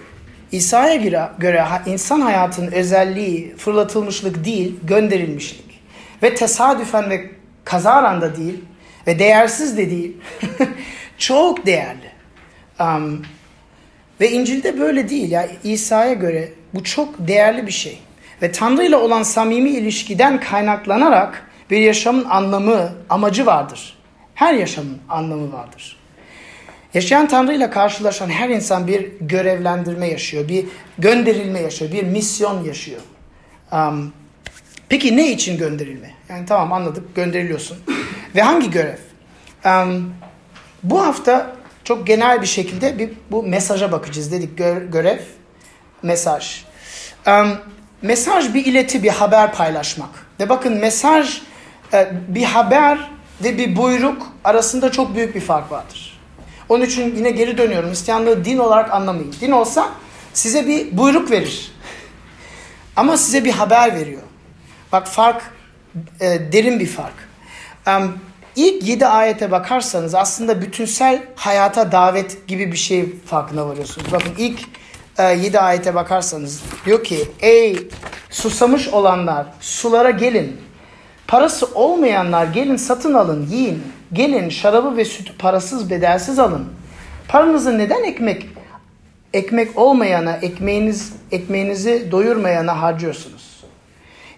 İsa'ya 0.52 0.94
göre, 0.94 1.28
göre 1.38 1.66
insan 1.86 2.20
hayatının 2.20 2.72
özelliği 2.72 3.56
fırlatılmışlık 3.56 4.44
değil, 4.44 4.74
gönderilmişlik. 4.82 5.82
Ve 6.22 6.34
tesadüfen 6.34 7.10
ve 7.10 7.30
kazaran 7.64 8.20
da 8.20 8.36
değil 8.36 8.64
ve 9.06 9.18
değersiz 9.18 9.76
de 9.76 9.90
değil. 9.90 10.16
çok 11.18 11.66
değerli. 11.66 12.12
Um, 12.80 13.22
ve 14.20 14.30
İncil'de 14.30 14.80
böyle 14.80 15.08
değil. 15.08 15.30
Ya 15.30 15.48
İsa'ya 15.64 16.12
göre 16.12 16.48
bu 16.74 16.84
çok 16.84 17.14
değerli 17.18 17.66
bir 17.66 17.72
şey. 17.72 17.98
Ve 18.42 18.52
Tanrı 18.52 18.84
ile 18.84 18.96
olan 18.96 19.22
samimi 19.22 19.70
ilişkiden 19.70 20.40
kaynaklanarak 20.40 21.50
bir 21.70 21.78
yaşamın 21.78 22.24
anlamı, 22.24 22.92
amacı 23.10 23.46
vardır. 23.46 23.98
Her 24.34 24.54
yaşamın 24.54 24.98
anlamı 25.08 25.52
vardır. 25.52 25.96
Yaşayan 26.94 27.28
Tanrı 27.28 27.54
ile 27.54 27.70
karşılaşan 27.70 28.30
her 28.30 28.48
insan 28.48 28.86
bir 28.86 29.12
görevlendirme 29.20 30.08
yaşıyor, 30.08 30.48
bir 30.48 30.64
gönderilme 30.98 31.60
yaşıyor, 31.60 31.92
bir 31.92 32.02
misyon 32.02 32.64
yaşıyor. 32.64 33.00
Um, 33.72 34.12
peki 34.88 35.16
ne 35.16 35.30
için 35.30 35.58
gönderilme? 35.58 36.10
Yani 36.32 36.46
tamam 36.46 36.72
anladık, 36.72 37.16
gönderiliyorsun. 37.16 37.78
Ve 38.34 38.42
hangi 38.42 38.70
görev? 38.70 38.98
Um, 39.64 40.14
bu 40.82 41.06
hafta 41.06 41.56
çok 41.84 42.06
genel 42.06 42.42
bir 42.42 42.46
şekilde 42.46 42.98
bir 42.98 43.10
bu 43.30 43.42
mesaja 43.42 43.92
bakacağız 43.92 44.32
dedik. 44.32 44.58
Gö 44.58 44.90
görev, 44.90 45.18
mesaj. 46.02 46.64
Um, 47.26 47.58
mesaj 48.02 48.54
bir 48.54 48.66
ileti, 48.66 49.02
bir 49.02 49.08
haber 49.08 49.52
paylaşmak. 49.52 50.08
Ve 50.40 50.48
bakın 50.48 50.72
mesaj, 50.72 51.42
e, 51.92 52.12
bir 52.28 52.44
haber 52.44 53.10
ve 53.44 53.58
bir 53.58 53.76
buyruk 53.76 54.26
arasında 54.44 54.92
çok 54.92 55.14
büyük 55.14 55.34
bir 55.34 55.40
fark 55.40 55.72
vardır. 55.72 56.20
Onun 56.68 56.84
için 56.84 57.16
yine 57.16 57.30
geri 57.30 57.58
dönüyorum. 57.58 57.90
Hristiyanlığı 57.90 58.44
din 58.44 58.58
olarak 58.58 58.92
anlamayın. 58.92 59.34
Din 59.40 59.50
olsa 59.50 59.88
size 60.32 60.66
bir 60.66 60.98
buyruk 60.98 61.30
verir. 61.30 61.72
Ama 62.96 63.16
size 63.16 63.44
bir 63.44 63.52
haber 63.52 63.94
veriyor. 63.94 64.22
Bak 64.92 65.08
fark 65.08 65.42
e, 66.20 66.52
derin 66.52 66.80
bir 66.80 66.86
fark. 66.86 67.14
Um, 67.86 68.18
İlk 68.56 68.88
yedi 68.88 69.06
ayete 69.06 69.50
bakarsanız 69.50 70.14
aslında 70.14 70.62
bütünsel 70.62 71.22
hayata 71.36 71.92
davet 71.92 72.46
gibi 72.46 72.72
bir 72.72 72.76
şey 72.76 73.16
farkına 73.26 73.68
varıyorsunuz. 73.68 74.12
Bakın 74.12 74.32
ilk 74.38 74.60
e, 75.18 75.22
yedi 75.22 75.60
ayete 75.60 75.94
bakarsanız 75.94 76.62
diyor 76.86 77.04
ki 77.04 77.28
ey 77.40 77.88
susamış 78.30 78.88
olanlar 78.88 79.46
sulara 79.60 80.10
gelin. 80.10 80.60
Parası 81.26 81.66
olmayanlar 81.74 82.46
gelin 82.46 82.76
satın 82.76 83.14
alın 83.14 83.46
yiyin. 83.46 83.82
Gelin 84.12 84.48
şarabı 84.48 84.96
ve 84.96 85.04
sütü 85.04 85.36
parasız 85.36 85.90
bedelsiz 85.90 86.38
alın. 86.38 86.68
Paranızı 87.28 87.78
neden 87.78 88.04
ekmek 88.04 88.46
ekmek 89.34 89.78
olmayana 89.78 90.32
ekmeğiniz 90.32 91.12
ekmeğinizi 91.30 92.08
doyurmayana 92.10 92.82
harcıyorsunuz? 92.82 93.51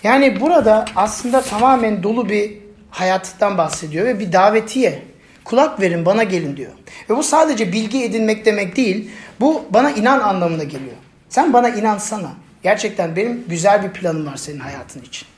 Yani 0.05 0.41
burada 0.41 0.85
aslında 0.97 1.43
tamamen 1.43 2.03
dolu 2.03 2.29
bir 2.29 2.53
hayattan 2.91 3.59
bahsediyor 3.59 4.07
ve 4.07 4.21
bir 4.21 4.33
davetiye. 4.33 5.03
Kulak 5.45 5.81
verin 5.81 6.07
bana 6.07 6.23
gelin 6.23 6.57
diyor. 6.57 6.73
Ve 7.11 7.17
bu 7.17 7.23
sadece 7.23 7.73
bilgi 7.73 8.05
edinmek 8.05 8.47
demek 8.47 8.77
değil. 8.77 9.11
Bu 9.41 9.65
bana 9.71 9.91
inan 9.91 10.21
anlamına 10.21 10.65
geliyor. 10.65 10.97
Sen 11.29 11.53
bana 11.53 11.69
inansana. 11.69 12.31
Gerçekten 12.63 13.17
benim 13.17 13.45
güzel 13.49 13.83
bir 13.83 13.91
planım 13.91 14.27
var 14.27 14.37
senin 14.37 14.61
hayatın 14.61 15.01
için. 15.01 15.29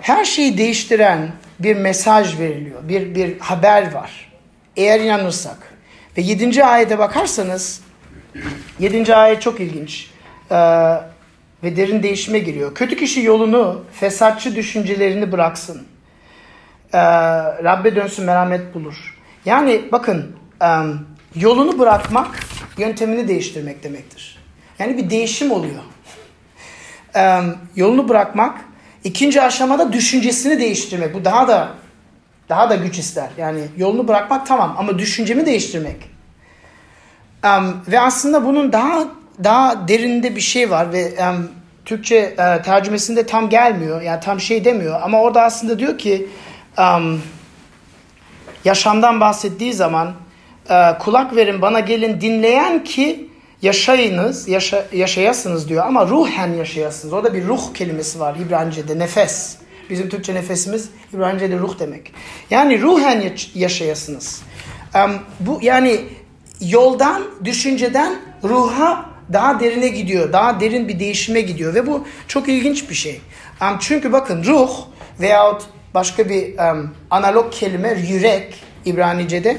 Her 0.00 0.24
şeyi 0.24 0.58
değiştiren 0.58 1.32
bir 1.58 1.76
mesaj 1.76 2.38
veriliyor. 2.38 2.88
Bir, 2.88 3.14
bir 3.14 3.38
haber 3.38 3.92
var. 3.92 4.32
Eğer 4.76 5.00
inanırsak. 5.00 5.56
Ve 6.18 6.22
7. 6.22 6.64
ayete 6.64 6.98
bakarsanız 6.98 7.80
7. 8.78 9.14
ayet 9.14 9.42
çok 9.42 9.60
ilginç. 9.60 10.10
Ee, 10.50 10.54
ve 11.64 11.76
derin 11.76 12.02
değişime 12.02 12.38
giriyor. 12.38 12.74
Kötü 12.74 12.96
kişi 12.96 13.22
yolunu, 13.22 13.84
fesatçı 13.92 14.56
düşüncelerini 14.56 15.32
bıraksın 15.32 15.82
e, 16.92 16.98
Rabbe 17.64 17.96
dönsün 17.96 18.24
merhamet 18.24 18.74
bulur. 18.74 19.18
Yani 19.44 19.82
bakın 19.92 20.36
e, 20.62 20.68
yolunu 21.34 21.78
bırakmak 21.78 22.40
yöntemini 22.78 23.28
değiştirmek 23.28 23.82
demektir. 23.82 24.38
Yani 24.78 24.96
bir 24.96 25.10
değişim 25.10 25.50
oluyor. 25.50 25.82
E, 27.16 27.40
yolunu 27.76 28.08
bırakmak 28.08 28.60
ikinci 29.04 29.42
aşamada 29.42 29.92
düşüncesini 29.92 30.58
değiştirmek. 30.58 31.14
Bu 31.14 31.24
daha 31.24 31.48
da 31.48 31.68
daha 32.48 32.70
da 32.70 32.74
güç 32.74 32.98
ister. 32.98 33.28
Yani 33.38 33.60
yolunu 33.76 34.08
bırakmak 34.08 34.46
tamam 34.46 34.74
ama 34.78 34.98
düşüncemi 34.98 35.46
değiştirmek. 35.46 35.96
Um, 37.44 37.82
ve 37.88 38.00
aslında 38.00 38.44
bunun 38.44 38.72
daha 38.72 39.04
daha 39.44 39.88
derinde 39.88 40.36
bir 40.36 40.40
şey 40.40 40.70
var 40.70 40.92
ve 40.92 41.12
um, 41.30 41.48
Türkçe 41.84 42.16
e, 42.16 42.62
tercümesinde 42.62 43.26
tam 43.26 43.48
gelmiyor. 43.48 44.02
Yani 44.02 44.20
tam 44.20 44.40
şey 44.40 44.64
demiyor 44.64 45.00
ama 45.02 45.20
orada 45.20 45.42
aslında 45.42 45.78
diyor 45.78 45.98
ki 45.98 46.28
um, 46.78 47.22
yaşamdan 48.64 49.20
bahsettiği 49.20 49.72
zaman 49.72 50.12
e, 50.70 50.98
kulak 50.98 51.36
verin 51.36 51.62
bana 51.62 51.80
gelin 51.80 52.20
dinleyen 52.20 52.84
ki 52.84 53.28
yaşayınız, 53.62 54.48
yaşa, 54.48 54.86
yaşayasınız 54.92 55.68
diyor 55.68 55.86
ama 55.86 56.06
ruhen 56.06 56.52
yaşayasınız. 56.52 57.12
Orada 57.12 57.34
bir 57.34 57.46
ruh 57.46 57.74
kelimesi 57.74 58.20
var 58.20 58.36
İbranice'de 58.46 58.98
nefes. 58.98 59.56
Bizim 59.90 60.08
Türkçe 60.08 60.34
nefesimiz 60.34 60.88
İbranice'de 61.12 61.58
ruh 61.58 61.78
demek. 61.78 62.12
Yani 62.50 62.82
ruhen 62.82 63.32
yaşayasınız. 63.54 64.42
Um, 64.94 65.18
bu 65.40 65.58
yani 65.62 66.00
yoldan, 66.60 67.22
düşünceden 67.44 68.16
ruha 68.44 69.13
daha 69.32 69.60
derine 69.60 69.88
gidiyor. 69.88 70.32
Daha 70.32 70.60
derin 70.60 70.88
bir 70.88 70.98
değişime 70.98 71.40
gidiyor 71.40 71.74
ve 71.74 71.86
bu 71.86 72.06
çok 72.28 72.48
ilginç 72.48 72.90
bir 72.90 72.94
şey. 72.94 73.20
Um, 73.62 73.78
çünkü 73.80 74.12
bakın 74.12 74.44
ruh 74.44 74.70
veyahut 75.20 75.62
başka 75.94 76.28
bir 76.28 76.58
um, 76.58 76.94
analog 77.10 77.52
kelime 77.52 77.92
yürek 78.08 78.54
İbranice'de 78.84 79.56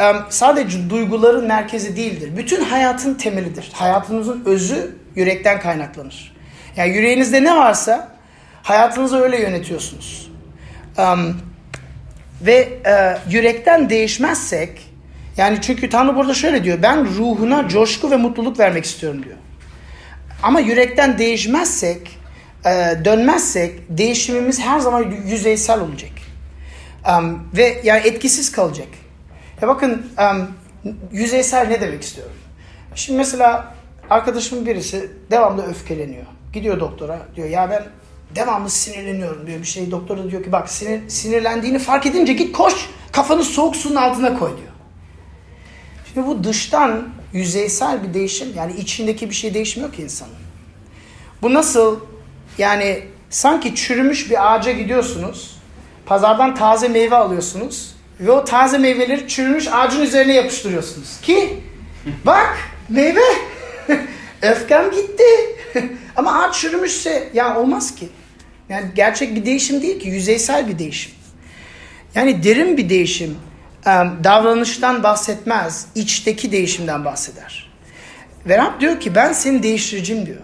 um, 0.00 0.16
sadece 0.30 0.90
duyguların 0.90 1.46
merkezi 1.46 1.96
değildir. 1.96 2.36
Bütün 2.36 2.64
hayatın 2.64 3.14
temelidir. 3.14 3.70
Hayatınızın 3.72 4.42
özü 4.46 4.96
yürekten 5.16 5.60
kaynaklanır. 5.60 6.36
Yani 6.76 6.96
yüreğinizde 6.96 7.44
ne 7.44 7.56
varsa 7.56 8.16
hayatınızı 8.62 9.22
öyle 9.22 9.40
yönetiyorsunuz. 9.40 10.32
Um, 10.98 11.36
ve 12.42 12.68
uh, 12.86 13.32
yürekten 13.32 13.90
değişmezsek 13.90 14.91
yani 15.36 15.58
çünkü 15.60 15.88
Tanrı 15.88 16.16
burada 16.16 16.34
şöyle 16.34 16.64
diyor. 16.64 16.78
Ben 16.82 17.04
ruhuna 17.04 17.68
coşku 17.68 18.10
ve 18.10 18.16
mutluluk 18.16 18.58
vermek 18.58 18.84
istiyorum 18.84 19.22
diyor. 19.22 19.36
Ama 20.42 20.60
yürekten 20.60 21.18
değişmezsek 21.18 22.18
e, 22.66 22.70
dönmezsek 23.04 23.80
değişimimiz 23.88 24.60
her 24.60 24.80
zaman 24.80 25.14
yüzeysel 25.26 25.80
olacak. 25.80 26.10
Ve 27.56 27.80
yani 27.84 28.06
etkisiz 28.06 28.52
kalacak. 28.52 28.88
Ya 29.62 29.68
bakın 29.68 30.06
yüzeysel 31.12 31.68
ne 31.68 31.80
demek 31.80 32.02
istiyorum? 32.02 32.36
Şimdi 32.94 33.18
mesela 33.18 33.74
arkadaşımın 34.10 34.66
birisi 34.66 35.10
devamlı 35.30 35.66
öfkeleniyor. 35.66 36.26
Gidiyor 36.52 36.80
doktora 36.80 37.18
diyor 37.36 37.48
ya 37.48 37.70
ben 37.70 37.84
devamlı 38.36 38.70
sinirleniyorum 38.70 39.46
diyor 39.46 39.58
bir 39.60 39.64
şey. 39.64 39.90
Doktor 39.90 40.18
da 40.18 40.30
diyor 40.30 40.44
ki 40.44 40.52
bak 40.52 40.70
sinir, 40.70 41.08
sinirlendiğini 41.08 41.78
fark 41.78 42.06
edince 42.06 42.32
git 42.32 42.56
koş 42.56 42.90
kafanı 43.12 43.42
soğuk 43.42 43.76
suyun 43.76 43.96
altına 43.96 44.38
koy 44.38 44.50
diyor. 44.56 44.71
Şimdi 46.14 46.26
bu 46.26 46.44
dıştan 46.44 47.08
yüzeysel 47.32 48.02
bir 48.02 48.14
değişim 48.14 48.48
yani 48.56 48.72
içindeki 48.72 49.30
bir 49.30 49.34
şey 49.34 49.54
değişmiyor 49.54 49.92
ki 49.92 50.02
insanın. 50.02 50.34
Bu 51.42 51.54
nasıl 51.54 52.00
yani 52.58 53.02
sanki 53.30 53.74
çürümüş 53.74 54.30
bir 54.30 54.54
ağaca 54.54 54.72
gidiyorsunuz. 54.72 55.56
Pazardan 56.06 56.54
taze 56.54 56.88
meyve 56.88 57.16
alıyorsunuz. 57.16 57.94
Ve 58.20 58.30
o 58.30 58.44
taze 58.44 58.78
meyveleri 58.78 59.28
çürümüş 59.28 59.68
ağacın 59.68 60.02
üzerine 60.02 60.34
yapıştırıyorsunuz. 60.34 61.20
Ki 61.22 61.60
bak 62.26 62.58
meyve 62.88 63.20
öfkem 64.42 64.90
gitti. 64.90 65.24
Ama 66.16 66.42
ağaç 66.42 66.60
çürümüşse 66.60 67.30
ya 67.34 67.60
olmaz 67.60 67.94
ki. 67.94 68.08
Yani 68.68 68.86
gerçek 68.94 69.34
bir 69.34 69.46
değişim 69.46 69.82
değil 69.82 70.00
ki 70.00 70.08
yüzeysel 70.08 70.68
bir 70.68 70.78
değişim. 70.78 71.12
Yani 72.14 72.44
derin 72.44 72.76
bir 72.76 72.88
değişim 72.88 73.36
davranıştan 74.24 75.02
bahsetmez, 75.02 75.86
içteki 75.94 76.52
değişimden 76.52 77.04
bahseder. 77.04 77.72
Ve 78.46 78.58
Rab 78.58 78.80
diyor 78.80 79.00
ki 79.00 79.14
ben 79.14 79.32
seni 79.32 79.62
değiştireceğim 79.62 80.26
diyor. 80.26 80.40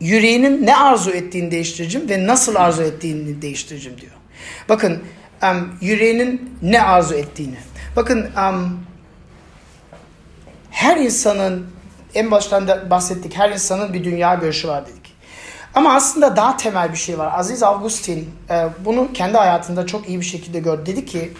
Yüreğinin 0.00 0.66
ne 0.66 0.76
arzu 0.76 1.10
ettiğini 1.10 1.50
değiştireceğim 1.50 2.08
ve 2.08 2.26
nasıl 2.26 2.54
arzu 2.54 2.82
ettiğini 2.82 3.42
değiştireceğim 3.42 4.00
diyor. 4.00 4.12
Bakın 4.68 5.02
yüreğinin 5.80 6.58
ne 6.62 6.82
arzu 6.82 7.14
ettiğini. 7.14 7.56
Bakın 7.96 8.30
her 10.70 10.96
insanın 10.96 11.66
en 12.14 12.30
baştan 12.30 12.68
da 12.68 12.90
bahsettik 12.90 13.36
her 13.36 13.50
insanın 13.50 13.92
bir 13.92 14.04
dünya 14.04 14.34
görüşü 14.34 14.68
var 14.68 14.86
dedik. 14.86 15.12
Ama 15.74 15.94
aslında 15.94 16.36
daha 16.36 16.56
temel 16.56 16.92
bir 16.92 16.96
şey 16.96 17.18
var. 17.18 17.32
Aziz 17.38 17.62
Augustin 17.62 18.30
e, 18.50 18.68
bunu 18.84 19.12
kendi 19.12 19.36
hayatında 19.38 19.86
çok 19.86 20.08
iyi 20.08 20.20
bir 20.20 20.24
şekilde 20.24 20.60
gördü. 20.60 20.86
Dedi 20.86 21.06
ki 21.06 21.32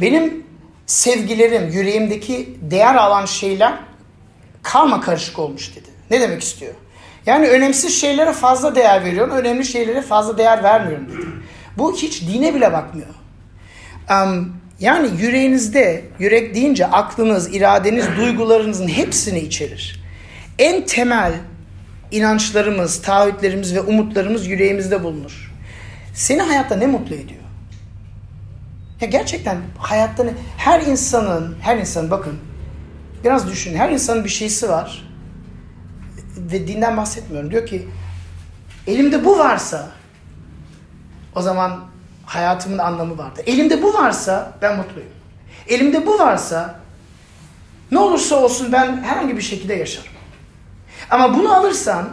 benim 0.00 0.44
sevgilerim, 0.86 1.68
yüreğimdeki 1.68 2.58
değer 2.60 2.94
alan 2.94 3.26
şeyler 3.26 3.74
karma 4.62 5.00
karışık 5.00 5.38
olmuş 5.38 5.76
dedi. 5.76 5.88
Ne 6.10 6.20
demek 6.20 6.42
istiyor? 6.42 6.74
Yani 7.26 7.48
önemsiz 7.48 8.00
şeylere 8.00 8.32
fazla 8.32 8.74
değer 8.74 9.04
veriyorum, 9.04 9.34
önemli 9.34 9.64
şeylere 9.64 10.02
fazla 10.02 10.38
değer 10.38 10.62
vermiyorum 10.62 11.08
dedi. 11.08 11.26
Bu 11.78 11.96
hiç 11.96 12.22
dine 12.22 12.54
bile 12.54 12.72
bakmıyor. 12.72 13.08
Yani 14.80 15.08
yüreğinizde, 15.18 16.04
yürek 16.18 16.54
deyince 16.54 16.86
aklınız, 16.86 17.54
iradeniz, 17.54 18.06
duygularınızın 18.16 18.88
hepsini 18.88 19.38
içerir. 19.38 20.04
En 20.58 20.86
temel 20.86 21.32
inançlarımız, 22.10 23.02
taahhütlerimiz 23.02 23.74
ve 23.74 23.80
umutlarımız 23.80 24.46
yüreğimizde 24.46 25.04
bulunur. 25.04 25.52
Seni 26.14 26.42
hayatta 26.42 26.76
ne 26.76 26.86
mutlu 26.86 27.14
ediyor? 27.14 27.39
Ya 29.00 29.08
gerçekten 29.08 29.58
hayatta 29.78 30.24
ne? 30.24 30.34
Her 30.56 30.80
insanın, 30.80 31.56
her 31.60 31.76
insan 31.76 32.10
bakın 32.10 32.38
biraz 33.24 33.48
düşünün. 33.48 33.76
Her 33.76 33.90
insanın 33.90 34.24
bir 34.24 34.28
şeysi 34.28 34.68
var. 34.68 35.10
Ve 36.36 36.68
dinden 36.68 36.96
bahsetmiyorum. 36.96 37.50
Diyor 37.50 37.66
ki 37.66 37.88
elimde 38.86 39.24
bu 39.24 39.38
varsa 39.38 39.88
o 41.34 41.42
zaman 41.42 41.84
hayatımın 42.26 42.78
anlamı 42.78 43.18
vardı. 43.18 43.42
Elimde 43.46 43.82
bu 43.82 43.94
varsa 43.94 44.52
ben 44.62 44.76
mutluyum. 44.76 45.10
Elimde 45.68 46.06
bu 46.06 46.18
varsa 46.18 46.80
ne 47.90 47.98
olursa 47.98 48.36
olsun 48.36 48.72
ben 48.72 49.02
herhangi 49.02 49.36
bir 49.36 49.42
şekilde 49.42 49.74
yaşarım. 49.74 50.12
Ama 51.10 51.34
bunu 51.38 51.54
alırsan 51.54 52.08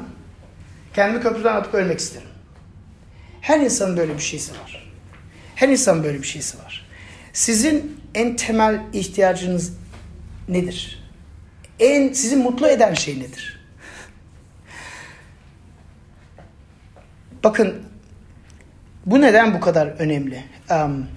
kendimi 0.94 1.24
köprüden 1.24 1.56
atıp 1.56 1.74
ölmek 1.74 2.00
isterim. 2.00 2.28
Her 3.42 3.60
insanın 3.60 3.98
böyle 3.98 4.14
bir 4.14 4.20
şeysi 4.20 4.52
var. 4.52 4.87
Her 5.58 5.70
insanın 5.70 6.04
böyle 6.04 6.22
bir 6.22 6.28
şeysi 6.28 6.58
var. 6.58 6.86
Sizin 7.34 8.02
en 8.16 8.36
temel 8.36 8.82
ihtiyacınız 8.94 9.74
nedir? 10.48 11.04
En 11.80 12.14
sizi 12.14 12.36
mutlu 12.36 12.68
eden 12.68 12.94
şey 12.94 13.20
nedir? 13.20 13.60
Bakın 17.44 17.84
bu 19.06 19.22
neden 19.22 19.54
bu 19.54 19.60
kadar 19.60 19.88
önemli? 19.88 20.44
Um, 20.72 21.08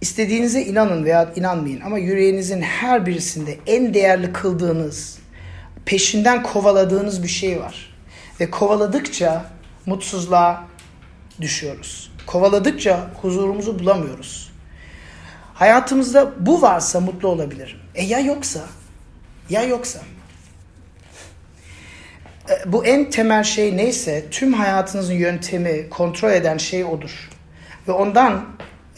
istediğinize 0.00 0.62
inanın 0.62 1.04
veya 1.04 1.32
inanmayın 1.36 1.80
ama 1.80 1.98
yüreğinizin 1.98 2.62
her 2.62 3.06
birisinde 3.06 3.58
en 3.66 3.94
değerli 3.94 4.32
kıldığınız, 4.32 5.18
peşinden 5.84 6.42
kovaladığınız 6.42 7.22
bir 7.22 7.28
şey 7.28 7.60
var. 7.60 7.94
Ve 8.40 8.50
kovaladıkça 8.50 9.44
mutsuzluğa 9.86 10.64
düşüyoruz. 11.40 12.11
Kovaladıkça 12.26 13.10
huzurumuzu 13.22 13.78
bulamıyoruz. 13.78 14.52
Hayatımızda 15.54 16.32
bu 16.46 16.62
varsa 16.62 17.00
mutlu 17.00 17.28
olabilirim. 17.28 17.78
E 17.94 18.04
ya 18.04 18.18
yoksa? 18.18 18.60
Ya 19.50 19.62
yoksa? 19.62 20.00
E, 22.50 22.72
bu 22.72 22.86
en 22.86 23.10
temel 23.10 23.42
şey 23.42 23.76
neyse 23.76 24.24
tüm 24.30 24.52
hayatınızın 24.52 25.14
yöntemi, 25.14 25.88
kontrol 25.90 26.30
eden 26.30 26.58
şey 26.58 26.84
odur. 26.84 27.30
Ve 27.88 27.92
ondan 27.92 28.46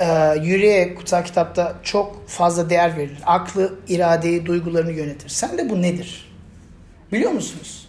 e, 0.00 0.34
yüreğe 0.42 0.94
kutsal 0.94 1.24
kitapta 1.24 1.74
çok 1.82 2.28
fazla 2.28 2.70
değer 2.70 2.96
verilir. 2.96 3.22
Aklı, 3.26 3.78
iradeyi, 3.88 4.46
duygularını 4.46 4.92
yönetir. 4.92 5.28
Sen 5.28 5.58
de 5.58 5.70
bu 5.70 5.82
nedir? 5.82 6.32
Biliyor 7.12 7.30
musunuz? 7.30 7.88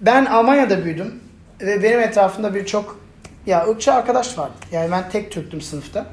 Ben 0.00 0.24
Almanya'da 0.24 0.84
büyüdüm 0.84 1.20
ve 1.60 1.82
benim 1.82 2.00
etrafımda 2.00 2.54
birçok 2.54 3.03
ya 3.46 3.68
ırkçı 3.68 3.92
arkadaş 3.92 4.38
vardı. 4.38 4.54
Yani 4.72 4.90
ben 4.90 5.10
tek 5.10 5.30
Türktüm 5.30 5.60
sınıfta. 5.60 6.06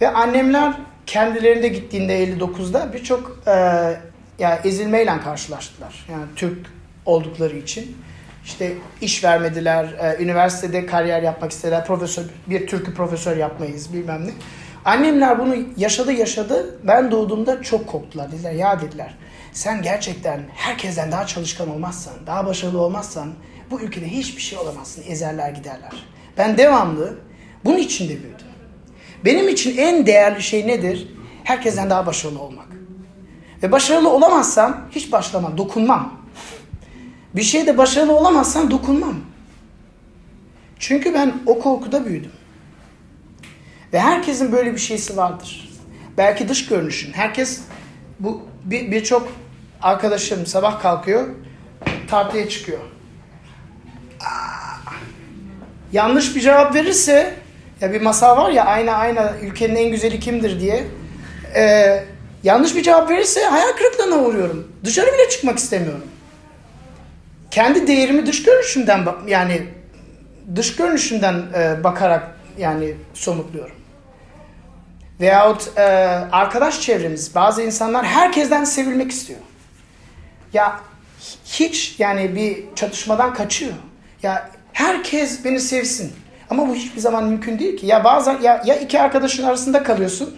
Ve 0.00 0.08
annemler 0.08 0.72
kendilerinde 1.06 1.68
gittiğinde 1.68 2.24
59'da 2.24 2.92
birçok 2.92 3.38
e, 3.46 3.50
ya 4.38 4.60
ezilmeyle 4.64 5.20
karşılaştılar. 5.20 6.06
Yani 6.10 6.24
Türk 6.36 6.66
oldukları 7.06 7.56
için. 7.56 7.96
İşte 8.44 8.72
iş 9.00 9.24
vermediler, 9.24 9.84
e, 9.84 10.22
üniversitede 10.22 10.86
kariyer 10.86 11.22
yapmak 11.22 11.50
istediler, 11.50 11.86
profesör, 11.86 12.24
bir 12.46 12.66
Türk'ü 12.66 12.94
profesör 12.94 13.36
yapmayız 13.36 13.92
bilmem 13.92 14.26
ne. 14.26 14.30
Annemler 14.84 15.38
bunu 15.38 15.56
yaşadı 15.76 16.12
yaşadı. 16.12 16.78
Ben 16.84 17.10
doğduğumda 17.10 17.62
çok 17.62 17.86
korktular. 17.86 18.32
Dediler 18.32 18.52
ya 18.52 18.80
dediler 18.80 19.14
sen 19.52 19.82
gerçekten 19.82 20.40
herkesten 20.54 21.12
daha 21.12 21.26
çalışkan 21.26 21.68
olmazsan, 21.70 22.14
daha 22.26 22.46
başarılı 22.46 22.80
olmazsan 22.80 23.32
bu 23.70 23.80
ülkede 23.80 24.08
hiçbir 24.08 24.42
şey 24.42 24.58
olamazsın. 24.58 25.04
Ezerler 25.08 25.50
giderler. 25.50 25.92
Ben 26.38 26.58
devamlı 26.58 27.18
bunun 27.64 27.78
içinde 27.78 28.22
büyüdüm. 28.22 28.46
Benim 29.24 29.48
için 29.48 29.76
en 29.76 30.06
değerli 30.06 30.42
şey 30.42 30.66
nedir? 30.66 31.08
Herkesten 31.44 31.90
daha 31.90 32.06
başarılı 32.06 32.40
olmak. 32.40 32.66
Ve 33.62 33.72
başarılı 33.72 34.10
olamazsam 34.10 34.88
hiç 34.90 35.12
başlamam, 35.12 35.58
dokunmam. 35.58 36.14
Bir 37.36 37.42
şeyde 37.42 37.78
başarılı 37.78 38.12
olamazsam 38.16 38.70
dokunmam. 38.70 39.16
Çünkü 40.78 41.14
ben 41.14 41.34
o 41.46 41.58
korkuda 41.58 42.06
büyüdüm. 42.06 42.32
Ve 43.92 44.00
herkesin 44.00 44.52
böyle 44.52 44.72
bir 44.72 44.78
şeysi 44.78 45.16
vardır. 45.16 45.70
Belki 46.18 46.48
dış 46.48 46.66
görünüşün. 46.66 47.12
Herkes 47.12 47.60
bu 48.20 48.42
birçok 48.64 49.22
bir 49.22 49.32
arkadaşım 49.82 50.46
sabah 50.46 50.80
kalkıyor, 50.82 51.28
tartıya 52.08 52.48
çıkıyor. 52.48 52.80
Yanlış 55.92 56.36
bir 56.36 56.40
cevap 56.40 56.74
verirse 56.74 57.34
ya 57.80 57.92
bir 57.92 58.00
masal 58.00 58.36
var 58.36 58.50
ya 58.50 58.64
ayna 58.64 58.92
ayna 58.92 59.32
ülkenin 59.42 59.76
en 59.76 59.90
güzeli 59.90 60.20
kimdir 60.20 60.60
diye. 60.60 60.86
Ee, 61.54 62.04
yanlış 62.42 62.76
bir 62.76 62.82
cevap 62.82 63.10
verirse 63.10 63.44
hayal 63.44 63.72
kırıklığına 63.72 64.16
uğruyorum. 64.16 64.72
Dışarı 64.84 65.06
bile 65.06 65.28
çıkmak 65.28 65.58
istemiyorum. 65.58 66.04
Kendi 67.50 67.86
değerimi 67.86 68.26
dış 68.26 68.42
görünüşümden 68.42 69.06
yani 69.26 69.62
dış 70.56 70.76
görünüşümden 70.76 71.42
e, 71.54 71.84
bakarak 71.84 72.36
yani 72.58 72.94
somutluyorum. 73.14 73.76
Veyahut 75.20 75.78
e, 75.78 75.82
arkadaş 76.32 76.80
çevremiz 76.80 77.34
bazı 77.34 77.62
insanlar 77.62 78.06
herkesten 78.06 78.64
sevilmek 78.64 79.10
istiyor. 79.10 79.40
Ya 80.52 80.80
hiç 81.44 81.94
yani 81.98 82.36
bir 82.36 82.64
çatışmadan 82.76 83.34
kaçıyor. 83.34 83.72
Ya 84.22 84.50
herkes 84.80 85.44
beni 85.44 85.60
sevsin. 85.60 86.12
Ama 86.50 86.68
bu 86.68 86.74
hiçbir 86.74 87.00
zaman 87.00 87.24
mümkün 87.24 87.58
değil 87.58 87.76
ki. 87.76 87.86
Ya 87.86 88.04
bazen 88.04 88.40
ya, 88.40 88.62
ya 88.66 88.76
iki 88.76 89.00
arkadaşın 89.00 89.44
arasında 89.44 89.82
kalıyorsun. 89.82 90.36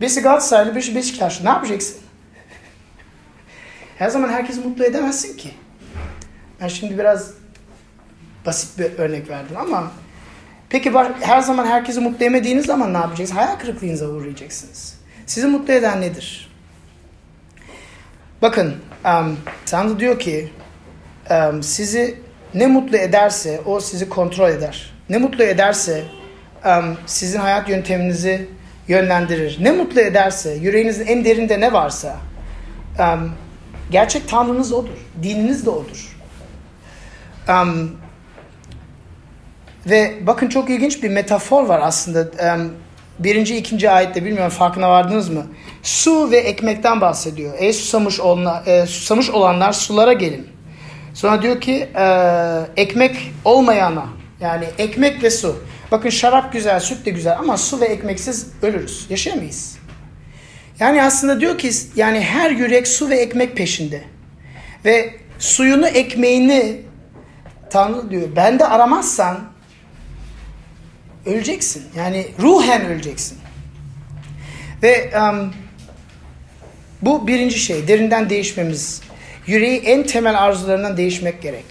Birisi 0.00 0.20
Galatasaraylı, 0.20 0.74
birisi 0.74 0.94
Beşiktaşlı. 0.94 1.44
Ne 1.44 1.48
yapacaksın? 1.48 1.96
Her 3.98 4.08
zaman 4.08 4.28
herkesi 4.28 4.60
mutlu 4.60 4.84
edemezsin 4.84 5.36
ki. 5.36 5.50
Ben 6.60 6.68
şimdi 6.68 6.98
biraz 6.98 7.30
basit 8.46 8.78
bir 8.78 8.98
örnek 8.98 9.30
verdim 9.30 9.56
ama 9.56 9.90
peki 10.68 10.92
her 11.20 11.40
zaman 11.40 11.66
herkesi 11.66 12.00
mutlu 12.00 12.16
edemediğiniz 12.16 12.66
zaman 12.66 12.94
ne 12.94 12.96
yapacaksınız? 12.96 13.40
Hayal 13.40 13.58
kırıklığınıza 13.58 14.06
uğrayacaksınız. 14.06 14.98
Sizi 15.26 15.46
mutlu 15.46 15.72
eden 15.72 16.00
nedir? 16.00 16.52
Bakın 18.42 18.74
um, 19.04 19.38
Tanrı 19.66 20.00
diyor 20.00 20.18
ki 20.18 20.52
um, 21.30 21.62
sizi 21.62 22.22
ne 22.54 22.66
mutlu 22.66 22.96
ederse 22.96 23.60
o 23.66 23.80
sizi 23.80 24.08
kontrol 24.08 24.50
eder. 24.50 24.92
Ne 25.08 25.18
mutlu 25.18 25.44
ederse 25.44 26.04
sizin 27.06 27.38
hayat 27.38 27.68
yönteminizi 27.68 28.48
yönlendirir. 28.88 29.58
Ne 29.60 29.72
mutlu 29.72 30.00
ederse, 30.00 30.54
yüreğinizin 30.54 31.06
en 31.06 31.24
derinde 31.24 31.60
ne 31.60 31.72
varsa 31.72 32.16
gerçek 33.90 34.28
tanrınız 34.28 34.72
odur. 34.72 35.06
Dininiz 35.22 35.66
de 35.66 35.70
odur. 35.70 36.16
Ve 39.86 40.14
bakın 40.20 40.48
çok 40.48 40.70
ilginç 40.70 41.02
bir 41.02 41.08
metafor 41.08 41.66
var 41.66 41.80
aslında. 41.82 42.28
Birinci, 43.18 43.56
ikinci 43.56 43.90
ayette 43.90 44.24
bilmiyorum 44.24 44.50
farkına 44.50 44.90
vardınız 44.90 45.28
mı? 45.28 45.46
Su 45.82 46.30
ve 46.30 46.36
ekmekten 46.36 47.00
bahsediyor. 47.00 47.54
Ey 47.58 47.72
susamış, 47.72 48.20
olanlar, 48.20 48.66
e, 48.66 48.86
susamış 48.86 49.30
olanlar 49.30 49.72
sulara 49.72 50.12
gelin. 50.12 50.48
Sonra 51.14 51.42
diyor 51.42 51.60
ki 51.60 51.88
e, 51.96 52.04
ekmek 52.76 53.32
olmayana 53.44 54.06
yani 54.40 54.64
ekmek 54.78 55.22
ve 55.22 55.30
su. 55.30 55.64
Bakın 55.90 56.10
şarap 56.10 56.52
güzel, 56.52 56.80
süt 56.80 57.06
de 57.06 57.10
güzel 57.10 57.38
ama 57.38 57.56
su 57.56 57.80
ve 57.80 57.84
ekmeksiz 57.84 58.46
ölürüz. 58.62 59.06
Yaşayamayız. 59.10 59.78
Yani 60.80 61.02
aslında 61.02 61.40
diyor 61.40 61.58
ki 61.58 61.70
yani 61.96 62.20
her 62.20 62.50
yürek 62.50 62.88
su 62.88 63.10
ve 63.10 63.16
ekmek 63.16 63.56
peşinde. 63.56 64.04
Ve 64.84 65.14
suyunu, 65.38 65.86
ekmeğini 65.86 66.82
Tanrı 67.70 68.10
diyor. 68.10 68.36
Bende 68.36 68.66
aramazsan 68.66 69.40
öleceksin. 71.26 71.84
Yani 71.96 72.26
ruhen 72.38 72.86
öleceksin. 72.86 73.38
Ve 74.82 75.10
um, 75.20 75.54
bu 77.02 77.26
birinci 77.26 77.58
şey. 77.58 77.88
Derinden 77.88 78.30
değişmemiz. 78.30 79.02
Yüreği 79.46 79.80
en 79.80 80.02
temel 80.02 80.42
arzularından 80.42 80.96
değişmek 80.96 81.42
gerek. 81.42 81.64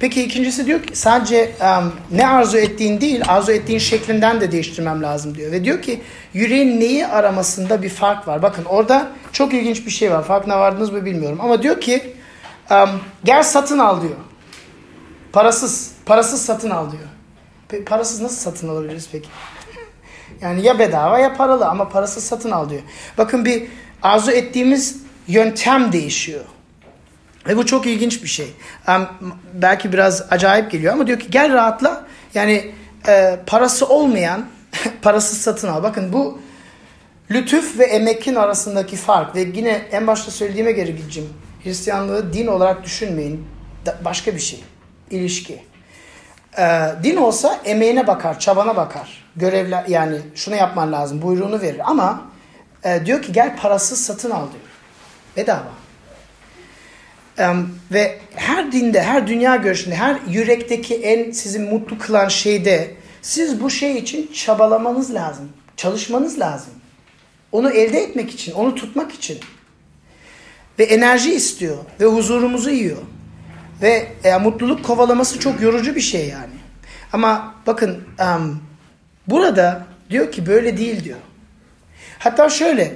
Peki 0.00 0.22
ikincisi 0.22 0.66
diyor 0.66 0.82
ki 0.82 0.96
sadece 0.96 1.52
um, 1.60 1.92
ne 2.10 2.28
arzu 2.28 2.58
ettiğin 2.58 3.00
değil, 3.00 3.22
arzu 3.28 3.52
ettiğin 3.52 3.78
şeklinden 3.78 4.40
de 4.40 4.52
değiştirmem 4.52 5.02
lazım 5.02 5.34
diyor. 5.34 5.52
Ve 5.52 5.64
diyor 5.64 5.82
ki 5.82 6.00
yüreğin 6.34 6.80
neyi 6.80 7.06
aramasında 7.06 7.82
bir 7.82 7.88
fark 7.88 8.28
var. 8.28 8.42
Bakın 8.42 8.64
orada 8.64 9.08
çok 9.32 9.54
ilginç 9.54 9.86
bir 9.86 9.90
şey 9.90 10.10
var. 10.10 10.24
Farkına 10.24 10.60
vardınız 10.60 10.92
mı 10.92 11.04
bilmiyorum. 11.04 11.38
Ama 11.42 11.62
diyor 11.62 11.80
ki 11.80 12.14
um, 12.70 12.90
gel 13.24 13.42
satın 13.42 13.78
al 13.78 14.02
diyor. 14.02 14.16
Parasız, 15.32 15.92
parasız 16.06 16.42
satın 16.42 16.70
al 16.70 16.92
diyor. 16.92 17.02
Pe 17.68 17.84
parasız 17.84 18.20
nasıl 18.20 18.36
satın 18.36 18.68
alabiliriz 18.68 19.08
peki? 19.12 19.28
yani 20.40 20.62
ya 20.62 20.78
bedava 20.78 21.18
ya 21.18 21.34
paralı 21.34 21.66
ama 21.66 21.88
parasız 21.88 22.24
satın 22.24 22.50
al 22.50 22.70
diyor. 22.70 22.82
Bakın 23.18 23.44
bir 23.44 23.62
arzu 24.02 24.30
ettiğimiz 24.30 24.96
yöntem 25.28 25.92
değişiyor. 25.92 26.44
Ve 27.48 27.56
bu 27.56 27.66
çok 27.66 27.86
ilginç 27.86 28.22
bir 28.22 28.28
şey. 28.28 28.52
Belki 29.54 29.92
biraz 29.92 30.26
acayip 30.30 30.70
geliyor 30.70 30.92
ama 30.92 31.06
diyor 31.06 31.18
ki 31.18 31.26
gel 31.30 31.52
rahatla. 31.52 32.04
Yani 32.34 32.72
e, 33.08 33.38
parası 33.46 33.86
olmayan 33.86 34.46
parasız 35.02 35.38
satın 35.38 35.68
al. 35.68 35.82
Bakın 35.82 36.12
bu 36.12 36.40
lütuf 37.30 37.78
ve 37.78 37.84
emekin 37.84 38.34
arasındaki 38.34 38.96
fark 38.96 39.34
ve 39.34 39.40
yine 39.40 39.70
en 39.92 40.06
başta 40.06 40.30
söylediğime 40.30 40.72
geri 40.72 40.96
gideceğim. 40.96 41.30
Hristiyanlığı 41.64 42.32
din 42.32 42.46
olarak 42.46 42.84
düşünmeyin. 42.84 43.46
Başka 44.04 44.34
bir 44.34 44.40
şey. 44.40 44.64
İlişki. 45.10 45.62
Ee, 46.58 46.88
din 47.02 47.16
olsa 47.16 47.60
emeğine 47.64 48.06
bakar, 48.06 48.38
çabana 48.38 48.76
bakar. 48.76 49.24
Görevler 49.36 49.84
yani 49.88 50.18
şunu 50.34 50.56
yapman 50.56 50.92
lazım, 50.92 51.22
buyruğunu 51.22 51.60
verir. 51.60 51.80
Ama 51.84 52.22
e, 52.84 53.06
diyor 53.06 53.22
ki 53.22 53.32
gel 53.32 53.56
parasız 53.56 54.06
satın 54.06 54.30
al 54.30 54.46
diyor. 54.52 54.64
Bedava. 55.36 55.85
Ve 57.92 58.18
her 58.34 58.72
dinde, 58.72 59.02
her 59.02 59.26
dünya 59.26 59.56
görüşünde, 59.56 59.94
her 59.94 60.16
yürekteki 60.28 60.94
en 60.94 61.30
sizi 61.30 61.58
mutlu 61.58 61.98
kılan 61.98 62.28
şeyde 62.28 62.94
siz 63.22 63.60
bu 63.60 63.70
şey 63.70 63.98
için 63.98 64.32
çabalamanız 64.32 65.14
lazım. 65.14 65.48
Çalışmanız 65.76 66.40
lazım. 66.40 66.72
Onu 67.52 67.70
elde 67.70 67.98
etmek 67.98 68.30
için, 68.30 68.52
onu 68.52 68.74
tutmak 68.74 69.12
için. 69.12 69.38
Ve 70.78 70.84
enerji 70.84 71.34
istiyor 71.34 71.76
ve 72.00 72.04
huzurumuzu 72.04 72.70
yiyor. 72.70 73.02
Ve 73.82 74.08
e, 74.24 74.36
mutluluk 74.36 74.84
kovalaması 74.84 75.38
çok 75.38 75.60
yorucu 75.60 75.94
bir 75.94 76.00
şey 76.00 76.28
yani. 76.28 76.54
Ama 77.12 77.54
bakın 77.66 78.04
um, 78.20 78.62
burada 79.26 79.86
diyor 80.10 80.32
ki 80.32 80.46
böyle 80.46 80.76
değil 80.76 81.04
diyor. 81.04 81.18
Hatta 82.18 82.48
şöyle 82.48 82.94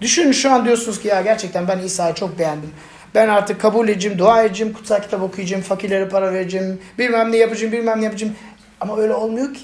düşünün 0.00 0.32
şu 0.32 0.52
an 0.52 0.64
diyorsunuz 0.64 1.00
ki 1.00 1.08
ya 1.08 1.20
gerçekten 1.20 1.68
ben 1.68 1.78
İsa'yı 1.78 2.14
çok 2.14 2.38
beğendim. 2.38 2.70
Ben 3.14 3.28
artık 3.28 3.60
kabul 3.60 3.88
edeceğim, 3.88 4.18
dua 4.18 4.42
edeceğim, 4.42 4.72
kutsal 4.72 5.02
kitap 5.02 5.22
okuyacağım, 5.22 5.62
fakirlere 5.62 6.08
para 6.08 6.32
vereceğim, 6.32 6.80
bilmem 6.98 7.32
ne 7.32 7.36
yapacağım, 7.36 7.72
bilmem 7.72 8.00
ne 8.00 8.04
yapacağım. 8.04 8.34
Ama 8.80 8.98
öyle 8.98 9.14
olmuyor 9.14 9.54
ki. 9.54 9.60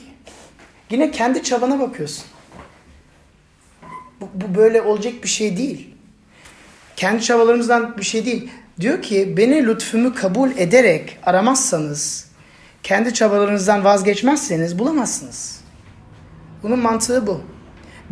Yine 0.91 1.11
kendi 1.11 1.43
çabana 1.43 1.81
bakıyorsun. 1.81 2.25
Bu, 4.21 4.29
bu 4.35 4.55
böyle 4.59 4.83
olacak 4.83 5.13
bir 5.23 5.29
şey 5.29 5.57
değil. 5.57 5.95
Kendi 6.97 7.23
çabalarımızdan 7.23 7.97
bir 7.99 8.03
şey 8.03 8.27
değil. 8.27 8.51
Diyor 8.81 9.03
ki 9.03 9.35
beni 9.37 9.67
lütfumu 9.67 10.15
kabul 10.15 10.51
ederek 10.51 11.19
aramazsanız, 11.23 12.31
kendi 12.83 13.15
çabalarınızdan 13.15 13.85
vazgeçmezseniz 13.85 14.79
bulamazsınız. 14.79 15.61
Bunun 16.63 16.79
mantığı 16.79 17.27
bu. 17.27 17.41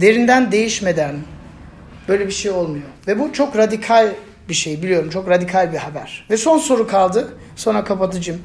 Derinden 0.01 0.53
değişmeden 0.53 1.17
böyle 2.09 2.27
bir 2.27 2.33
şey 2.33 2.51
olmuyor. 2.51 2.87
Ve 3.07 3.19
bu 3.19 3.33
çok 3.33 3.57
radikal 3.57 4.09
bir 4.49 4.55
şey 4.55 4.83
biliyorum. 4.83 5.11
Çok 5.11 5.29
radikal 5.29 5.73
bir 5.73 5.79
haber. 5.79 6.27
Ve 6.31 6.37
son 6.37 6.59
soru 6.59 6.87
kaldı. 6.87 7.35
Sonra 7.57 7.85
kapatacağım. 7.85 8.41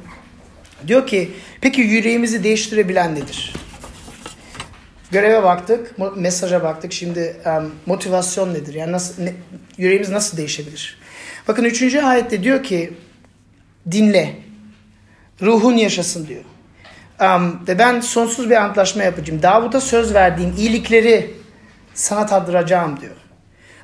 Diyor 0.86 1.06
ki 1.06 1.30
peki 1.60 1.80
yüreğimizi 1.80 2.44
değiştirebilen 2.44 3.14
nedir? 3.14 3.54
Göreve 5.10 5.42
baktık, 5.42 5.94
mesaja 6.16 6.62
baktık. 6.62 6.92
Şimdi 6.92 7.36
um, 7.46 7.74
motivasyon 7.86 8.54
nedir? 8.54 8.74
Yani 8.74 8.92
nasıl 8.92 9.22
ne, 9.22 9.34
yüreğimiz 9.78 10.10
nasıl 10.10 10.36
değişebilir? 10.36 10.98
Bakın 11.48 11.64
üçüncü 11.64 12.00
ayette 12.00 12.42
diyor 12.42 12.62
ki 12.62 12.92
dinle. 13.90 14.36
Ruhun 15.42 15.76
yaşasın 15.76 16.26
diyor. 16.26 16.44
Um, 17.20 17.66
ve 17.68 17.78
ben 17.78 18.00
sonsuz 18.00 18.50
bir 18.50 18.56
antlaşma 18.56 19.02
yapacağım. 19.02 19.42
Davut'a 19.42 19.80
söz 19.80 20.14
verdiğim 20.14 20.54
iyilikleri 20.58 21.34
sana 21.94 22.26
tattıracağım 22.26 23.00
diyor. 23.00 23.16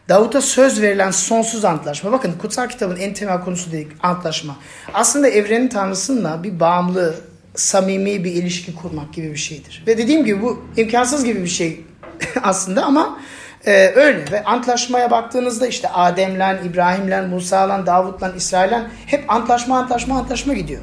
Davut'a 0.08 0.40
söz 0.40 0.82
verilen 0.82 1.10
sonsuz 1.10 1.64
antlaşma. 1.64 2.12
Bakın 2.12 2.32
kutsal 2.38 2.68
kitabın 2.68 2.96
en 2.96 3.14
temel 3.14 3.40
konusu 3.40 3.72
değil 3.72 3.88
antlaşma. 4.02 4.56
Aslında 4.94 5.28
evrenin 5.28 5.68
tanrısıyla 5.68 6.42
bir 6.42 6.60
bağımlı, 6.60 7.14
samimi 7.54 8.24
bir 8.24 8.32
ilişki 8.32 8.74
kurmak 8.74 9.12
gibi 9.12 9.30
bir 9.30 9.36
şeydir. 9.36 9.84
Ve 9.86 9.98
dediğim 9.98 10.24
gibi 10.24 10.42
bu 10.42 10.64
imkansız 10.76 11.24
gibi 11.24 11.42
bir 11.42 11.48
şey 11.48 11.84
aslında 12.42 12.84
ama 12.84 13.18
e, 13.66 13.92
öyle. 13.96 14.24
Ve 14.32 14.44
antlaşmaya 14.44 15.10
baktığınızda 15.10 15.66
işte 15.66 15.88
Adem'le, 15.88 16.64
İbrahim'le, 16.64 17.28
Musa'la, 17.28 17.86
Davut'la, 17.86 18.32
İsrail'le 18.36 18.82
hep 19.06 19.30
antlaşma, 19.30 19.78
antlaşma, 19.78 20.18
antlaşma 20.18 20.54
gidiyor. 20.54 20.82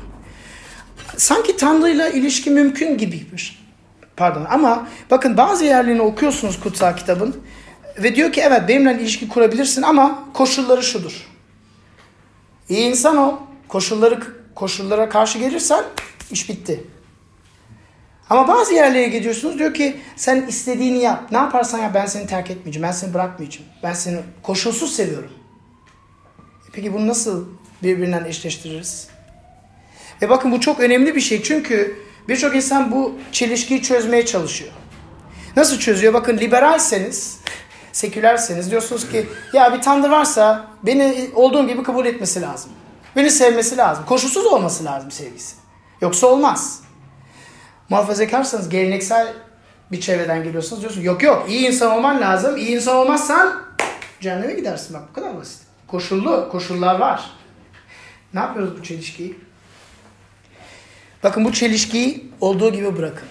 Sanki 1.17 1.57
Tanrı'yla 1.57 2.09
ilişki 2.09 2.49
mümkün 2.49 2.97
gibiymiş. 2.97 3.63
Pardon 4.17 4.45
ama 4.49 4.87
bakın 5.11 5.37
bazı 5.37 5.65
yerlerini 5.65 6.01
okuyorsunuz 6.01 6.59
kutsal 6.59 6.95
kitabın 6.95 7.35
ve 7.97 8.15
diyor 8.15 8.31
ki 8.31 8.41
evet 8.41 8.67
benimle 8.67 9.01
ilişki 9.01 9.27
kurabilirsin 9.27 9.81
ama 9.81 10.25
koşulları 10.33 10.83
şudur. 10.83 11.27
İyi 12.69 12.89
insan 12.89 13.17
ol. 13.17 13.33
Koşulları 13.67 14.19
koşullara 14.55 15.09
karşı 15.09 15.39
gelirsen 15.39 15.83
iş 16.31 16.49
bitti. 16.49 16.83
Ama 18.29 18.47
bazı 18.47 18.73
yerlere 18.73 19.07
gidiyorsunuz 19.07 19.59
diyor 19.59 19.73
ki 19.73 20.01
sen 20.15 20.47
istediğini 20.47 20.97
yap. 20.97 21.31
Ne 21.31 21.37
yaparsan 21.37 21.79
yap 21.79 21.91
ben 21.93 22.05
seni 22.05 22.27
terk 22.27 22.51
etmeyeceğim. 22.51 22.87
Ben 22.87 22.91
seni 22.91 23.13
bırakmayacağım. 23.13 23.67
Ben 23.83 23.93
seni 23.93 24.19
koşulsuz 24.43 24.95
seviyorum. 24.95 25.31
E 26.67 26.69
peki 26.73 26.93
bunu 26.93 27.07
nasıl 27.07 27.45
birbirinden 27.83 28.25
eşleştiririz? 28.25 29.07
Ve 30.21 30.29
bakın 30.29 30.51
bu 30.51 30.59
çok 30.59 30.79
önemli 30.79 31.15
bir 31.15 31.21
şey. 31.21 31.43
Çünkü 31.43 31.99
birçok 32.29 32.55
insan 32.55 32.91
bu 32.91 33.15
çelişkiyi 33.31 33.81
çözmeye 33.81 34.25
çalışıyor. 34.25 34.71
Nasıl 35.55 35.79
çözüyor? 35.79 36.13
Bakın 36.13 36.37
liberalseniz 36.37 37.37
sekülerseniz 37.93 38.71
diyorsunuz 38.71 39.09
ki 39.09 39.27
ya 39.53 39.73
bir 39.73 39.81
tanrı 39.81 40.11
varsa 40.11 40.65
beni 40.83 41.29
olduğum 41.35 41.67
gibi 41.67 41.83
kabul 41.83 42.05
etmesi 42.05 42.41
lazım. 42.41 42.71
Beni 43.15 43.31
sevmesi 43.31 43.77
lazım. 43.77 44.05
Koşulsuz 44.05 44.45
olması 44.45 44.85
lazım 44.85 45.11
sevgisi. 45.11 45.55
Yoksa 46.01 46.27
olmaz. 46.27 46.81
Muhafazakarsanız 47.89 48.69
geleneksel 48.69 49.33
bir 49.91 50.01
çevreden 50.01 50.43
geliyorsunuz 50.43 50.81
diyorsunuz 50.81 51.05
yok 51.05 51.23
yok 51.23 51.45
iyi 51.49 51.67
insan 51.67 51.91
olman 51.91 52.21
lazım. 52.21 52.57
İyi 52.57 52.69
insan 52.69 52.95
olmazsan 52.95 53.61
cehenneme 54.19 54.53
gidersin 54.53 54.93
bak 54.93 55.03
bu 55.09 55.13
kadar 55.13 55.37
basit. 55.37 55.61
Koşullu, 55.87 56.49
koşullar 56.51 56.99
var. 56.99 57.29
Ne 58.33 58.39
yapıyoruz 58.39 58.79
bu 58.79 58.83
çelişkiyi? 58.83 59.37
Bakın 61.23 61.45
bu 61.45 61.53
çelişkiyi 61.53 62.31
olduğu 62.41 62.71
gibi 62.71 62.97
bırakın. 62.97 63.27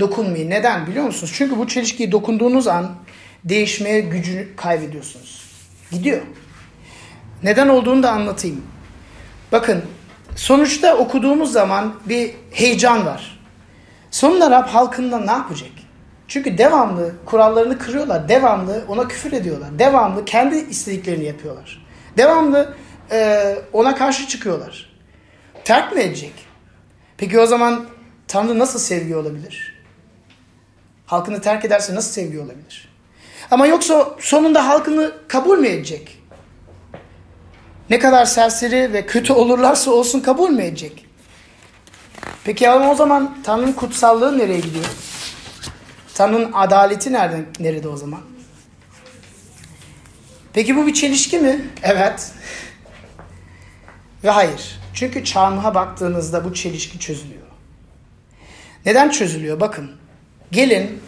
Dokunmayın. 0.00 0.50
Neden 0.50 0.86
biliyor 0.86 1.04
musunuz? 1.04 1.32
Çünkü 1.36 1.58
bu 1.58 1.68
çelişkiyi 1.68 2.12
dokunduğunuz 2.12 2.68
an 2.68 2.90
değişmeye 3.44 4.00
gücünü 4.00 4.56
kaybediyorsunuz. 4.56 5.42
Gidiyor. 5.90 6.22
Neden 7.42 7.68
olduğunu 7.68 8.02
da 8.02 8.10
anlatayım. 8.10 8.64
Bakın 9.52 9.82
sonuçta 10.36 10.96
okuduğumuz 10.96 11.52
zaman 11.52 11.94
bir 12.06 12.34
heyecan 12.50 13.06
var. 13.06 13.40
Sonunda 14.10 14.50
Rab 14.50 14.68
halkından 14.68 15.26
ne 15.26 15.30
yapacak? 15.30 15.70
Çünkü 16.28 16.58
devamlı 16.58 17.12
kurallarını 17.26 17.78
kırıyorlar. 17.78 18.28
Devamlı 18.28 18.84
ona 18.88 19.08
küfür 19.08 19.32
ediyorlar. 19.32 19.78
Devamlı 19.78 20.24
kendi 20.24 20.56
istediklerini 20.56 21.24
yapıyorlar. 21.24 21.86
Devamlı 22.16 22.74
e, 23.10 23.56
ona 23.72 23.94
karşı 23.94 24.28
çıkıyorlar. 24.28 24.90
Terk 25.64 25.92
mi 25.92 26.00
edecek? 26.00 26.32
Peki 27.16 27.40
o 27.40 27.46
zaman 27.46 27.86
Tanrı 28.28 28.58
nasıl 28.58 28.78
sevgi 28.78 29.16
olabilir? 29.16 29.74
Halkını 31.06 31.40
terk 31.40 31.64
ederse 31.64 31.94
nasıl 31.94 32.12
sevgi 32.12 32.38
olabilir? 32.38 32.93
Ama 33.50 33.66
yoksa 33.66 34.16
sonunda 34.20 34.68
halkını 34.68 35.12
kabul 35.28 35.58
mü 35.58 35.68
edecek? 35.68 36.18
Ne 37.90 37.98
kadar 37.98 38.24
serseri 38.24 38.92
ve 38.92 39.06
kötü 39.06 39.32
olurlarsa 39.32 39.90
olsun 39.90 40.20
kabul 40.20 40.50
mü 40.50 40.62
edecek? 40.62 41.06
Peki 42.44 42.70
ama 42.70 42.90
o 42.90 42.94
zaman 42.94 43.36
Tanrı'nın 43.44 43.72
kutsallığı 43.72 44.38
nereye 44.38 44.60
gidiyor? 44.60 44.84
Tanrı'nın 46.14 46.52
adaleti 46.52 47.12
nerede, 47.12 47.44
nerede 47.60 47.88
o 47.88 47.96
zaman? 47.96 48.20
Peki 50.52 50.76
bu 50.76 50.86
bir 50.86 50.94
çelişki 50.94 51.38
mi? 51.38 51.60
Evet. 51.82 52.32
Ve 54.24 54.30
hayır. 54.30 54.80
Çünkü 54.94 55.24
çarmıha 55.24 55.74
baktığınızda 55.74 56.44
bu 56.44 56.54
çelişki 56.54 56.98
çözülüyor. 56.98 57.42
Neden 58.86 59.10
çözülüyor? 59.10 59.60
Bakın. 59.60 59.90
Gelin 60.52 61.00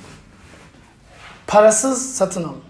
parasız 1.46 2.14
satın 2.14 2.44
alın. 2.44 2.62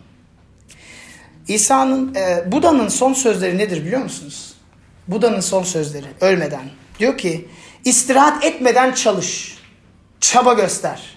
İsa'nın, 1.49 2.15
e, 2.15 2.53
Buda'nın 2.53 2.89
son 2.89 3.13
sözleri 3.13 3.59
nedir 3.59 3.85
biliyor 3.85 4.03
musunuz? 4.03 4.55
Buda'nın 5.09 5.41
son 5.41 5.63
sözleri 5.63 6.07
ölmeden. 6.21 6.71
Diyor 6.99 7.19
ki 7.19 7.49
istirahat 7.85 8.45
etmeden 8.45 8.93
çalış. 8.93 9.59
Çaba 10.21 10.53
göster. 10.53 11.17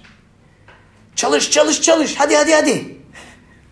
Çalış 1.16 1.52
çalış 1.52 1.82
çalış 1.82 2.16
hadi 2.16 2.36
hadi 2.36 2.54
hadi. 2.54 3.00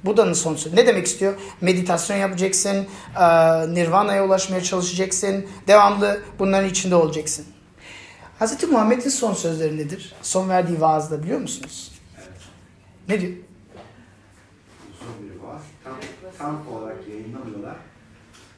Buda'nın 0.03 0.33
son 0.33 0.55
sözü. 0.55 0.75
Ne 0.75 0.87
demek 0.87 1.07
istiyor? 1.07 1.33
Meditasyon 1.61 2.17
yapacaksın, 2.17 2.87
e, 3.19 3.23
nirvana'ya 3.73 4.25
ulaşmaya 4.25 4.63
çalışacaksın, 4.63 5.45
devamlı 5.67 6.21
bunların 6.39 6.69
içinde 6.69 6.95
olacaksın. 6.95 7.45
Hz. 8.39 8.63
Muhammed'in 8.63 9.09
son 9.09 9.33
sözleri 9.33 9.77
nedir? 9.77 10.13
Son 10.21 10.49
verdiği 10.49 10.81
vaazda 10.81 11.23
biliyor 11.23 11.39
musunuz? 11.39 11.91
Ne 13.09 13.21
diyor? 13.21 13.33
Tam, 16.37 16.67
olarak 16.67 17.07
yayınlamıyorlar. 17.07 17.75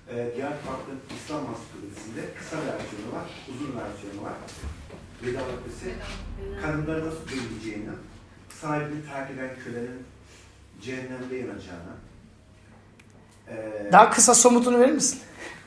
Ee, 0.10 0.32
diğer 0.36 0.50
farklı 0.50 0.94
İslam 1.16 1.40
Ansiklopedisinde 1.48 2.22
kısa 2.40 2.58
versiyonu 2.58 3.16
var, 3.16 3.28
uzun 3.50 3.74
versiyonu 3.80 4.26
var. 4.26 4.34
Veda 5.24 5.40
Vakfesi, 5.40 5.96
kadınları 6.62 7.08
nasıl 7.08 7.28
dövüleceğini, 7.28 7.90
sahibini 8.62 9.06
terk 9.06 9.32
eden 9.32 9.50
kölenin 9.64 10.04
cehennemde 10.82 11.36
yanacağını, 11.36 11.94
ee, 13.50 13.90
Daha 13.92 14.10
kısa 14.10 14.34
somutunu 14.34 14.80
verir 14.80 14.92
misin? 14.92 15.20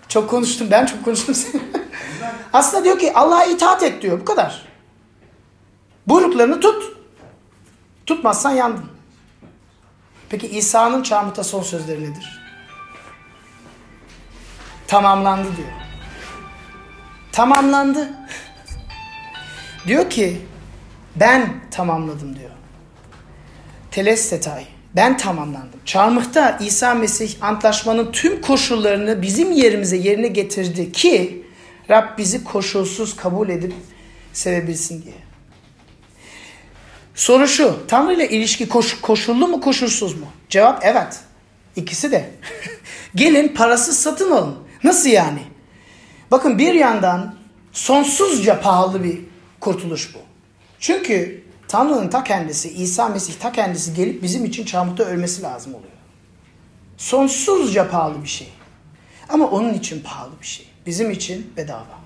Çok 0.08 0.30
konuştum. 0.30 0.68
Ben 0.70 0.86
çok 0.86 1.04
konuştum. 1.04 1.34
bunlar 1.44 2.34
Aslında 2.52 2.84
diyor 2.84 2.98
ki 2.98 3.12
Allah'a 3.14 3.44
itaat 3.44 3.82
et 3.82 4.02
diyor. 4.02 4.20
Bu 4.20 4.24
kadar. 4.24 4.68
Buyruklarını 6.06 6.60
tut. 6.60 6.96
Tutmazsan 8.06 8.50
yandın. 8.50 8.91
Peki 10.33 10.49
İsa'nın 10.49 11.03
çarmıhta 11.03 11.45
son 11.45 11.62
sözleri 11.62 12.11
nedir? 12.11 12.43
Tamamlandı 14.87 15.57
diyor. 15.57 15.68
Tamamlandı. 17.33 18.11
Diyor 19.87 20.11
ki 20.11 20.41
ben 21.16 21.61
tamamladım 21.70 22.37
diyor. 22.39 22.51
Telestetay. 23.91 24.66
Ben 24.97 25.16
tamamlandım. 25.16 25.80
Çarmıhta 25.85 26.59
İsa 26.61 26.95
Mesih 26.95 27.43
antlaşmanın 27.45 28.12
tüm 28.12 28.41
koşullarını 28.41 29.22
bizim 29.22 29.53
yerimize 29.53 29.97
yerine 29.97 30.28
getirdi 30.28 30.93
ki 30.93 31.47
Rab 31.91 32.18
bizi 32.18 32.45
koşulsuz 32.45 33.16
kabul 33.16 33.49
edip 33.49 33.74
sevebilsin 34.33 35.03
diye. 35.03 35.32
Soru 37.14 37.48
şu. 37.48 37.78
Tanrı 37.88 38.12
ile 38.12 38.28
ilişki 38.28 38.68
koş, 38.68 39.00
koşullu 39.00 39.48
mu 39.48 39.60
koşulsuz 39.60 40.20
mu? 40.20 40.26
Cevap 40.48 40.80
evet. 40.82 41.20
İkisi 41.76 42.12
de. 42.12 42.30
Gelin 43.14 43.48
parasız 43.48 43.98
satın 43.98 44.30
alın. 44.30 44.56
Nasıl 44.84 45.08
yani? 45.10 45.42
Bakın 46.30 46.58
bir 46.58 46.74
yandan 46.74 47.34
sonsuzca 47.72 48.60
pahalı 48.60 49.04
bir 49.04 49.20
kurtuluş 49.60 50.14
bu. 50.14 50.18
Çünkü 50.80 51.44
Tanrı'nın 51.68 52.08
ta 52.08 52.24
kendisi, 52.24 52.68
İsa 52.68 53.08
Mesih 53.08 53.34
ta 53.34 53.52
kendisi 53.52 53.94
gelip 53.94 54.22
bizim 54.22 54.44
için 54.44 54.64
çarmıhta 54.64 55.04
ölmesi 55.04 55.42
lazım 55.42 55.74
oluyor. 55.74 55.92
Sonsuzca 56.96 57.90
pahalı 57.90 58.22
bir 58.22 58.28
şey. 58.28 58.48
Ama 59.28 59.46
onun 59.46 59.74
için 59.74 60.02
pahalı 60.02 60.32
bir 60.40 60.46
şey. 60.46 60.66
Bizim 60.86 61.10
için 61.10 61.52
bedava. 61.56 61.98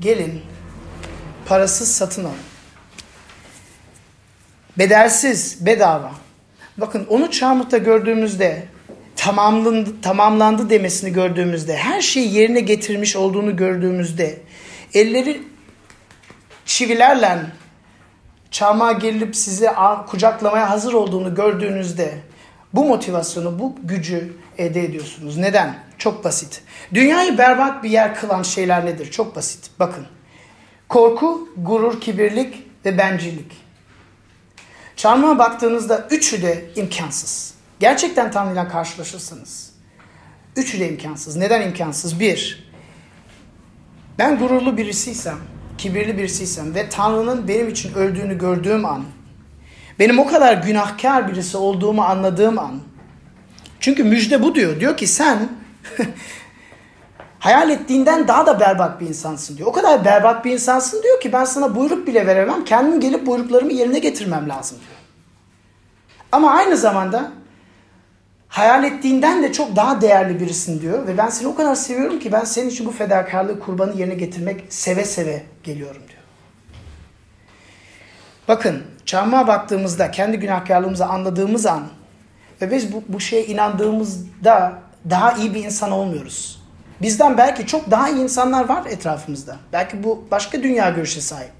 Gelin 0.00 0.42
parasız 1.46 1.92
satın 1.92 2.24
alın. 2.24 2.47
Bedelsiz, 4.78 5.66
bedava. 5.66 6.12
Bakın 6.76 7.06
onu 7.10 7.30
çarmıhta 7.30 7.78
gördüğümüzde 7.78 8.64
tamamlandı, 9.16 10.00
tamamlandı 10.02 10.70
demesini 10.70 11.12
gördüğümüzde, 11.12 11.76
her 11.76 12.00
şeyi 12.00 12.34
yerine 12.34 12.60
getirmiş 12.60 13.16
olduğunu 13.16 13.56
gördüğümüzde, 13.56 14.38
elleri 14.94 15.42
çivilerle 16.66 17.38
çarmıha 18.50 18.92
gelip 18.92 19.36
sizi 19.36 19.70
kucaklamaya 20.06 20.70
hazır 20.70 20.92
olduğunu 20.92 21.34
gördüğünüzde 21.34 22.14
bu 22.74 22.84
motivasyonu, 22.84 23.58
bu 23.58 23.76
gücü 23.82 24.32
elde 24.58 24.84
ediyorsunuz. 24.84 25.36
Neden? 25.36 25.78
Çok 25.98 26.24
basit. 26.24 26.62
Dünyayı 26.94 27.38
berbat 27.38 27.82
bir 27.82 27.90
yer 27.90 28.14
kılan 28.14 28.42
şeyler 28.42 28.86
nedir? 28.86 29.10
Çok 29.10 29.36
basit. 29.36 29.70
Bakın. 29.78 30.06
Korku, 30.88 31.48
gurur, 31.56 32.00
kibirlik 32.00 32.66
ve 32.84 32.98
bencillik. 32.98 33.67
Çarmıha 34.98 35.38
baktığınızda 35.38 36.06
üçü 36.10 36.42
de 36.42 36.64
imkansız. 36.76 37.54
Gerçekten 37.80 38.30
Tanrı'yla 38.30 38.68
karşılaşırsanız. 38.68 39.70
Üçü 40.56 40.80
de 40.80 40.88
imkansız. 40.88 41.36
Neden 41.36 41.62
imkansız? 41.62 42.20
Bir, 42.20 42.70
ben 44.18 44.38
gururlu 44.38 44.76
birisiysem, 44.76 45.38
kibirli 45.78 46.18
birisiysem 46.18 46.74
ve 46.74 46.88
Tanrı'nın 46.88 47.48
benim 47.48 47.68
için 47.68 47.94
öldüğünü 47.94 48.38
gördüğüm 48.38 48.84
an, 48.84 49.04
benim 49.98 50.18
o 50.18 50.26
kadar 50.26 50.54
günahkar 50.54 51.28
birisi 51.32 51.56
olduğumu 51.56 52.02
anladığım 52.02 52.58
an, 52.58 52.80
çünkü 53.80 54.04
müjde 54.04 54.42
bu 54.42 54.54
diyor. 54.54 54.80
Diyor 54.80 54.96
ki 54.96 55.06
sen 55.06 55.48
hayal 57.38 57.70
ettiğinden 57.70 58.28
daha 58.28 58.46
da 58.46 58.60
berbat 58.60 59.00
bir 59.00 59.08
insansın 59.08 59.56
diyor. 59.56 59.68
O 59.68 59.72
kadar 59.72 60.04
berbat 60.04 60.44
bir 60.44 60.52
insansın 60.52 61.02
diyor 61.02 61.20
ki 61.20 61.32
ben 61.32 61.44
sana 61.44 61.74
buyruk 61.74 62.06
bile 62.06 62.26
veremem. 62.26 62.64
Kendim 62.64 63.00
gelip 63.00 63.26
buyruklarımı 63.26 63.72
yerine 63.72 63.98
getirmem 63.98 64.48
lazım 64.48 64.78
diyor. 64.78 64.98
Ama 66.32 66.50
aynı 66.50 66.76
zamanda 66.76 67.32
hayal 68.48 68.84
ettiğinden 68.84 69.42
de 69.42 69.52
çok 69.52 69.76
daha 69.76 70.00
değerli 70.00 70.40
birisin 70.40 70.80
diyor. 70.80 71.06
Ve 71.06 71.18
ben 71.18 71.28
seni 71.28 71.48
o 71.48 71.54
kadar 71.54 71.74
seviyorum 71.74 72.18
ki 72.18 72.32
ben 72.32 72.44
senin 72.44 72.70
için 72.70 72.86
bu 72.86 72.90
fedakarlığı 72.90 73.60
kurbanı 73.60 73.96
yerine 73.96 74.14
getirmek 74.14 74.64
seve 74.68 75.04
seve 75.04 75.42
geliyorum 75.62 76.02
diyor. 76.08 76.22
Bakın 78.48 78.82
çarmıha 79.06 79.46
baktığımızda 79.46 80.10
kendi 80.10 80.36
günahkarlığımızı 80.36 81.06
anladığımız 81.06 81.66
an 81.66 81.82
ve 82.62 82.70
biz 82.70 82.92
bu, 82.92 83.02
bu 83.08 83.20
şeye 83.20 83.46
inandığımızda 83.46 84.72
daha 85.10 85.32
iyi 85.32 85.54
bir 85.54 85.64
insan 85.64 85.90
olmuyoruz. 85.90 86.57
Bizden 87.02 87.38
belki 87.38 87.66
çok 87.66 87.90
daha 87.90 88.08
iyi 88.08 88.22
insanlar 88.22 88.68
var 88.68 88.86
etrafımızda. 88.86 89.56
Belki 89.72 90.04
bu 90.04 90.24
başka 90.30 90.62
dünya 90.62 90.90
görüşe 90.90 91.20
sahip. 91.20 91.52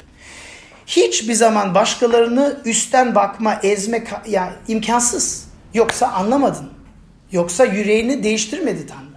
Hiçbir 0.87 1.35
zaman 1.35 1.75
başkalarını 1.75 2.61
üstten 2.65 3.15
bakma, 3.15 3.55
ezme 3.63 4.05
ya 4.27 4.53
imkansız. 4.69 5.49
Yoksa 5.75 6.07
anlamadın. 6.07 6.71
Yoksa 7.33 7.65
yüreğini 7.65 8.23
değiştirmedi 8.23 8.87
Tanrı. 8.87 9.09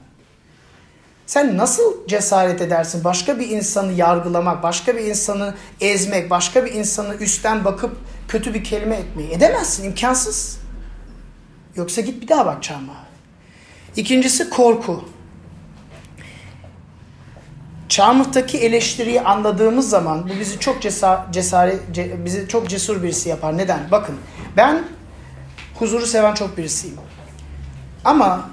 Sen 1.26 1.57
nasıl 1.57 2.07
cesaret 2.07 2.61
edersin 2.61 3.03
başka 3.03 3.39
bir 3.39 3.49
insanı 3.49 3.91
yargılamak, 3.91 4.63
başka 4.63 4.95
bir 4.95 5.01
insanı 5.01 5.55
ezmek, 5.82 6.30
başka 6.30 6.65
bir 6.65 6.74
insanı 6.74 7.15
üstten 7.15 7.65
bakıp 7.65 7.97
kötü 8.28 8.53
bir 8.53 8.63
kelime 8.63 8.95
etmeyi? 8.95 9.32
Edemezsin, 9.32 9.84
imkansız. 9.84 10.59
Yoksa 11.76 12.01
git 12.01 12.22
bir 12.22 12.28
daha 12.28 12.45
bak 12.45 12.63
çarmıha. 12.63 13.05
İkincisi 13.95 14.49
korku. 14.49 15.05
Çarmıhtaki 17.92 18.58
eleştiriyi 18.58 19.22
anladığımız 19.22 19.89
zaman 19.89 20.30
bu 20.30 20.39
bizi 20.39 20.60
çok 20.60 20.82
cesaret, 20.82 21.34
cesaret 21.34 21.80
ce, 21.92 22.26
bizi 22.26 22.48
çok 22.48 22.70
cesur 22.70 23.04
birisi 23.04 23.30
yapar. 23.30 23.58
Neden? 23.58 23.80
Bakın 23.92 24.16
ben 24.58 24.84
huzuru 25.80 26.06
seven 26.06 26.34
çok 26.34 26.58
birisiyim. 26.58 26.98
Ama 28.06 28.50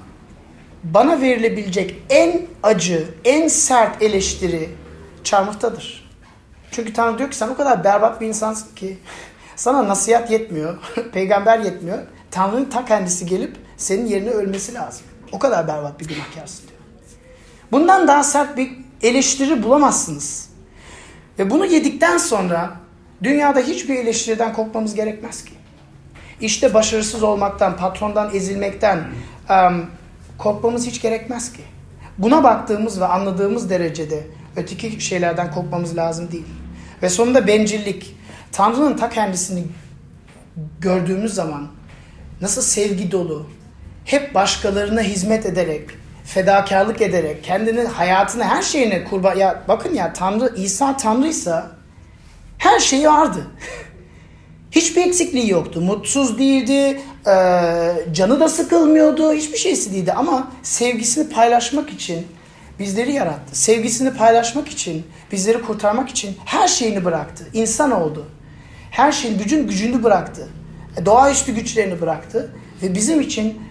bana 0.83 1.21
verilebilecek 1.21 1.95
en 2.09 2.41
acı, 2.63 3.07
en 3.25 3.47
sert 3.47 4.01
eleştiri 4.01 4.69
çarmıhtadır. 5.23 6.09
Çünkü 6.71 6.93
Tanrı 6.93 7.17
diyor 7.17 7.31
ki 7.31 7.37
sen 7.37 7.47
o 7.47 7.57
kadar 7.57 7.83
berbat 7.83 8.21
bir 8.21 8.27
insansın 8.27 8.75
ki 8.75 8.97
sana 9.55 9.87
nasihat 9.87 10.31
yetmiyor, 10.31 10.77
peygamber 11.13 11.59
yetmiyor. 11.59 11.99
Tanrı'nın 12.31 12.65
ta 12.65 12.85
kendisi 12.85 13.25
gelip 13.25 13.57
senin 13.77 14.05
yerine 14.05 14.29
ölmesi 14.29 14.73
lazım. 14.73 15.05
O 15.31 15.39
kadar 15.39 15.67
berbat 15.67 15.99
bir 15.99 16.07
günahkarsın 16.07 16.67
diyor. 16.67 16.79
Bundan 17.71 18.07
daha 18.07 18.23
sert 18.23 18.57
bir 18.57 18.88
eleştiri 19.01 19.63
bulamazsınız. 19.63 20.49
Ve 21.39 21.49
bunu 21.49 21.65
yedikten 21.65 22.17
sonra 22.17 22.75
dünyada 23.23 23.59
hiçbir 23.59 23.95
eleştiriden 23.95 24.53
korkmamız 24.53 24.95
gerekmez 24.95 25.45
ki. 25.45 25.53
İşte 26.41 26.73
başarısız 26.73 27.23
olmaktan, 27.23 27.77
patrondan 27.77 28.35
ezilmekten 28.35 29.07
um, 29.49 29.85
korkmamız 30.37 30.87
hiç 30.87 31.01
gerekmez 31.01 31.53
ki. 31.53 31.61
Buna 32.17 32.43
baktığımız 32.43 33.01
ve 33.01 33.05
anladığımız 33.05 33.69
derecede 33.69 34.27
öteki 34.55 35.01
şeylerden 35.01 35.51
korkmamız 35.51 35.97
lazım 35.97 36.31
değil. 36.31 36.45
Ve 37.01 37.09
sonunda 37.09 37.47
bencillik. 37.47 38.15
Tanrı'nın 38.51 38.97
ta 38.97 39.09
kendisini 39.09 39.63
gördüğümüz 40.81 41.33
zaman 41.33 41.67
nasıl 42.41 42.61
sevgi 42.61 43.11
dolu, 43.11 43.47
hep 44.05 44.35
başkalarına 44.35 45.01
hizmet 45.01 45.45
ederek, 45.45 45.89
fedakarlık 46.33 47.01
ederek, 47.01 47.43
kendini, 47.43 47.81
hayatını, 47.81 48.43
her 48.43 48.61
şeyine 48.61 49.03
kurban... 49.03 49.35
Ya 49.35 49.63
bakın 49.67 49.93
ya 49.93 50.13
Tanrı, 50.13 50.53
İsa 50.55 50.97
Tanrıysa 50.97 51.71
her 52.57 52.79
şeyi 52.79 53.07
vardı. 53.07 53.47
Hiçbir 54.71 55.07
eksikliği 55.07 55.49
yoktu. 55.49 55.81
Mutsuz 55.81 56.39
değildi, 56.39 57.01
canı 58.11 58.39
da 58.39 58.49
sıkılmıyordu, 58.49 59.33
hiçbir 59.33 59.57
şeysi 59.57 59.93
değildi. 59.93 60.13
Ama 60.13 60.51
sevgisini 60.63 61.29
paylaşmak 61.29 61.89
için 61.89 62.27
bizleri 62.79 63.11
yarattı. 63.11 63.55
Sevgisini 63.55 64.13
paylaşmak 64.13 64.67
için, 64.67 65.05
bizleri 65.31 65.61
kurtarmak 65.61 66.09
için 66.09 66.37
her 66.45 66.67
şeyini 66.67 67.05
bıraktı. 67.05 67.47
İnsan 67.53 67.91
oldu. 67.91 68.25
Her 68.91 69.11
şeyin, 69.11 69.39
bütün 69.39 69.67
gücünü 69.67 70.03
bıraktı. 70.03 70.47
E, 70.97 71.05
Doğaüstü 71.05 71.55
güçlerini 71.55 72.01
bıraktı. 72.01 72.51
Ve 72.83 72.95
bizim 72.95 73.21
için 73.21 73.61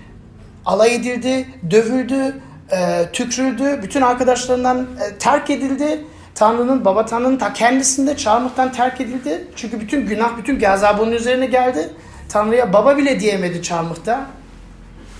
alay 0.66 0.94
edildi, 0.94 1.48
dövüldü, 1.70 2.34
e, 2.72 3.08
tükrüldü, 3.12 3.80
bütün 3.82 4.02
arkadaşlarından 4.02 4.78
e, 4.80 5.18
terk 5.18 5.50
edildi. 5.50 6.04
Tanrı'nın, 6.34 6.84
Baba 6.84 7.06
Tanrı'nın 7.06 7.36
ta 7.36 7.52
kendisinde 7.52 8.16
çarmıhtan 8.16 8.72
terk 8.72 9.00
edildi. 9.00 9.44
Çünkü 9.56 9.80
bütün 9.80 10.06
günah, 10.06 10.38
bütün 10.38 10.58
gazabı 10.58 11.02
onun 11.02 11.12
üzerine 11.12 11.46
geldi. 11.46 11.90
Tanrı'ya 12.28 12.72
baba 12.72 12.96
bile 12.96 13.20
diyemedi 13.20 13.62
çarmıhta. 13.62 14.26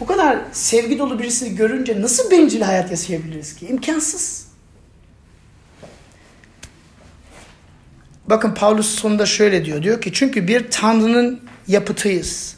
Bu 0.01 0.07
kadar 0.07 0.39
sevgi 0.53 0.99
dolu 0.99 1.19
birisini 1.19 1.57
görünce 1.57 2.03
nasıl 2.03 2.31
bencil 2.31 2.61
hayat 2.61 2.91
yaşayabiliriz 2.91 3.57
ki? 3.57 3.67
İmkansız. 3.67 4.49
Bakın 8.27 8.55
Paulus 8.55 8.95
sonunda 8.95 9.27
şöyle 9.27 9.65
diyor. 9.65 9.83
Diyor 9.83 10.01
ki 10.01 10.13
çünkü 10.13 10.49
bir 10.49 10.71
Tanrı'nın 10.71 11.41
yapıtıyız. 11.69 12.58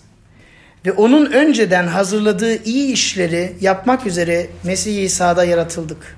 Ve 0.86 0.92
onun 0.92 1.26
önceden 1.26 1.86
hazırladığı 1.86 2.64
iyi 2.64 2.92
işleri 2.92 3.52
yapmak 3.60 4.06
üzere 4.06 4.46
Mesih 4.64 5.04
İsa'da 5.04 5.44
yaratıldık. 5.44 6.16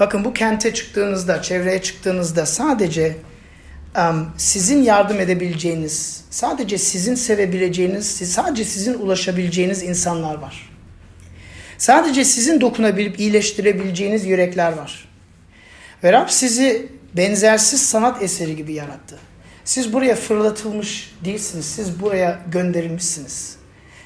Bakın 0.00 0.24
bu 0.24 0.32
kente 0.32 0.74
çıktığınızda, 0.74 1.42
çevreye 1.42 1.82
çıktığınızda 1.82 2.46
sadece 2.46 3.16
um, 3.96 4.30
sizin 4.36 4.82
yardım 4.82 5.20
edebileceğiniz, 5.20 6.24
sadece 6.30 6.78
sizin 6.78 7.14
sevebileceğiniz, 7.14 8.06
sadece 8.06 8.64
sizin 8.64 8.94
ulaşabileceğiniz 8.94 9.82
insanlar 9.82 10.34
var. 10.34 10.70
Sadece 11.78 12.24
sizin 12.24 12.60
dokunabilip 12.60 13.20
iyileştirebileceğiniz 13.20 14.24
yürekler 14.26 14.72
var. 14.72 15.08
Ve 16.04 16.12
Rab 16.12 16.28
sizi 16.28 16.88
benzersiz 17.16 17.82
sanat 17.82 18.22
eseri 18.22 18.56
gibi 18.56 18.72
yarattı. 18.72 19.18
Siz 19.68 19.92
buraya 19.92 20.16
fırlatılmış 20.16 21.14
değilsiniz. 21.24 21.66
Siz 21.66 22.00
buraya 22.00 22.40
gönderilmişsiniz. 22.48 23.56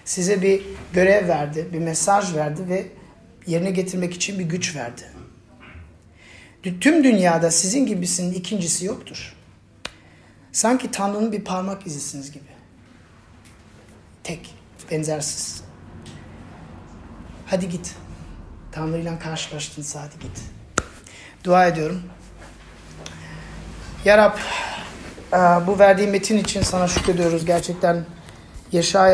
Size 0.04 0.42
bir 0.42 0.62
görev 0.92 1.28
verdi, 1.28 1.68
bir 1.72 1.78
mesaj 1.78 2.34
verdi 2.34 2.68
ve 2.68 2.86
yerine 3.46 3.70
getirmek 3.70 4.14
için 4.14 4.38
bir 4.38 4.44
güç 4.44 4.76
verdi. 4.76 5.02
Tüm 6.80 7.04
dünyada 7.04 7.50
sizin 7.50 7.86
gibisinin 7.86 8.34
ikincisi 8.34 8.86
yoktur. 8.86 9.36
Sanki 10.52 10.90
Tanrı'nın 10.90 11.32
bir 11.32 11.44
parmak 11.44 11.86
izisiniz 11.86 12.32
gibi. 12.32 12.52
Tek, 14.24 14.54
benzersiz. 14.90 15.62
Hadi 17.46 17.68
git. 17.68 17.94
Tanrı'yla 18.72 19.18
karşılaştın 19.18 19.84
hadi 19.94 20.18
git. 20.22 20.42
Dua 21.44 21.66
ediyorum. 21.66 22.02
Ya 24.04 24.18
Rab, 24.18 24.38
bu 25.66 25.78
verdiğin 25.78 26.10
metin 26.10 26.38
için 26.38 26.62
sana 26.62 26.88
şükrediyoruz. 26.88 27.44
Gerçekten 27.44 28.04
Yeşaya 28.72 29.08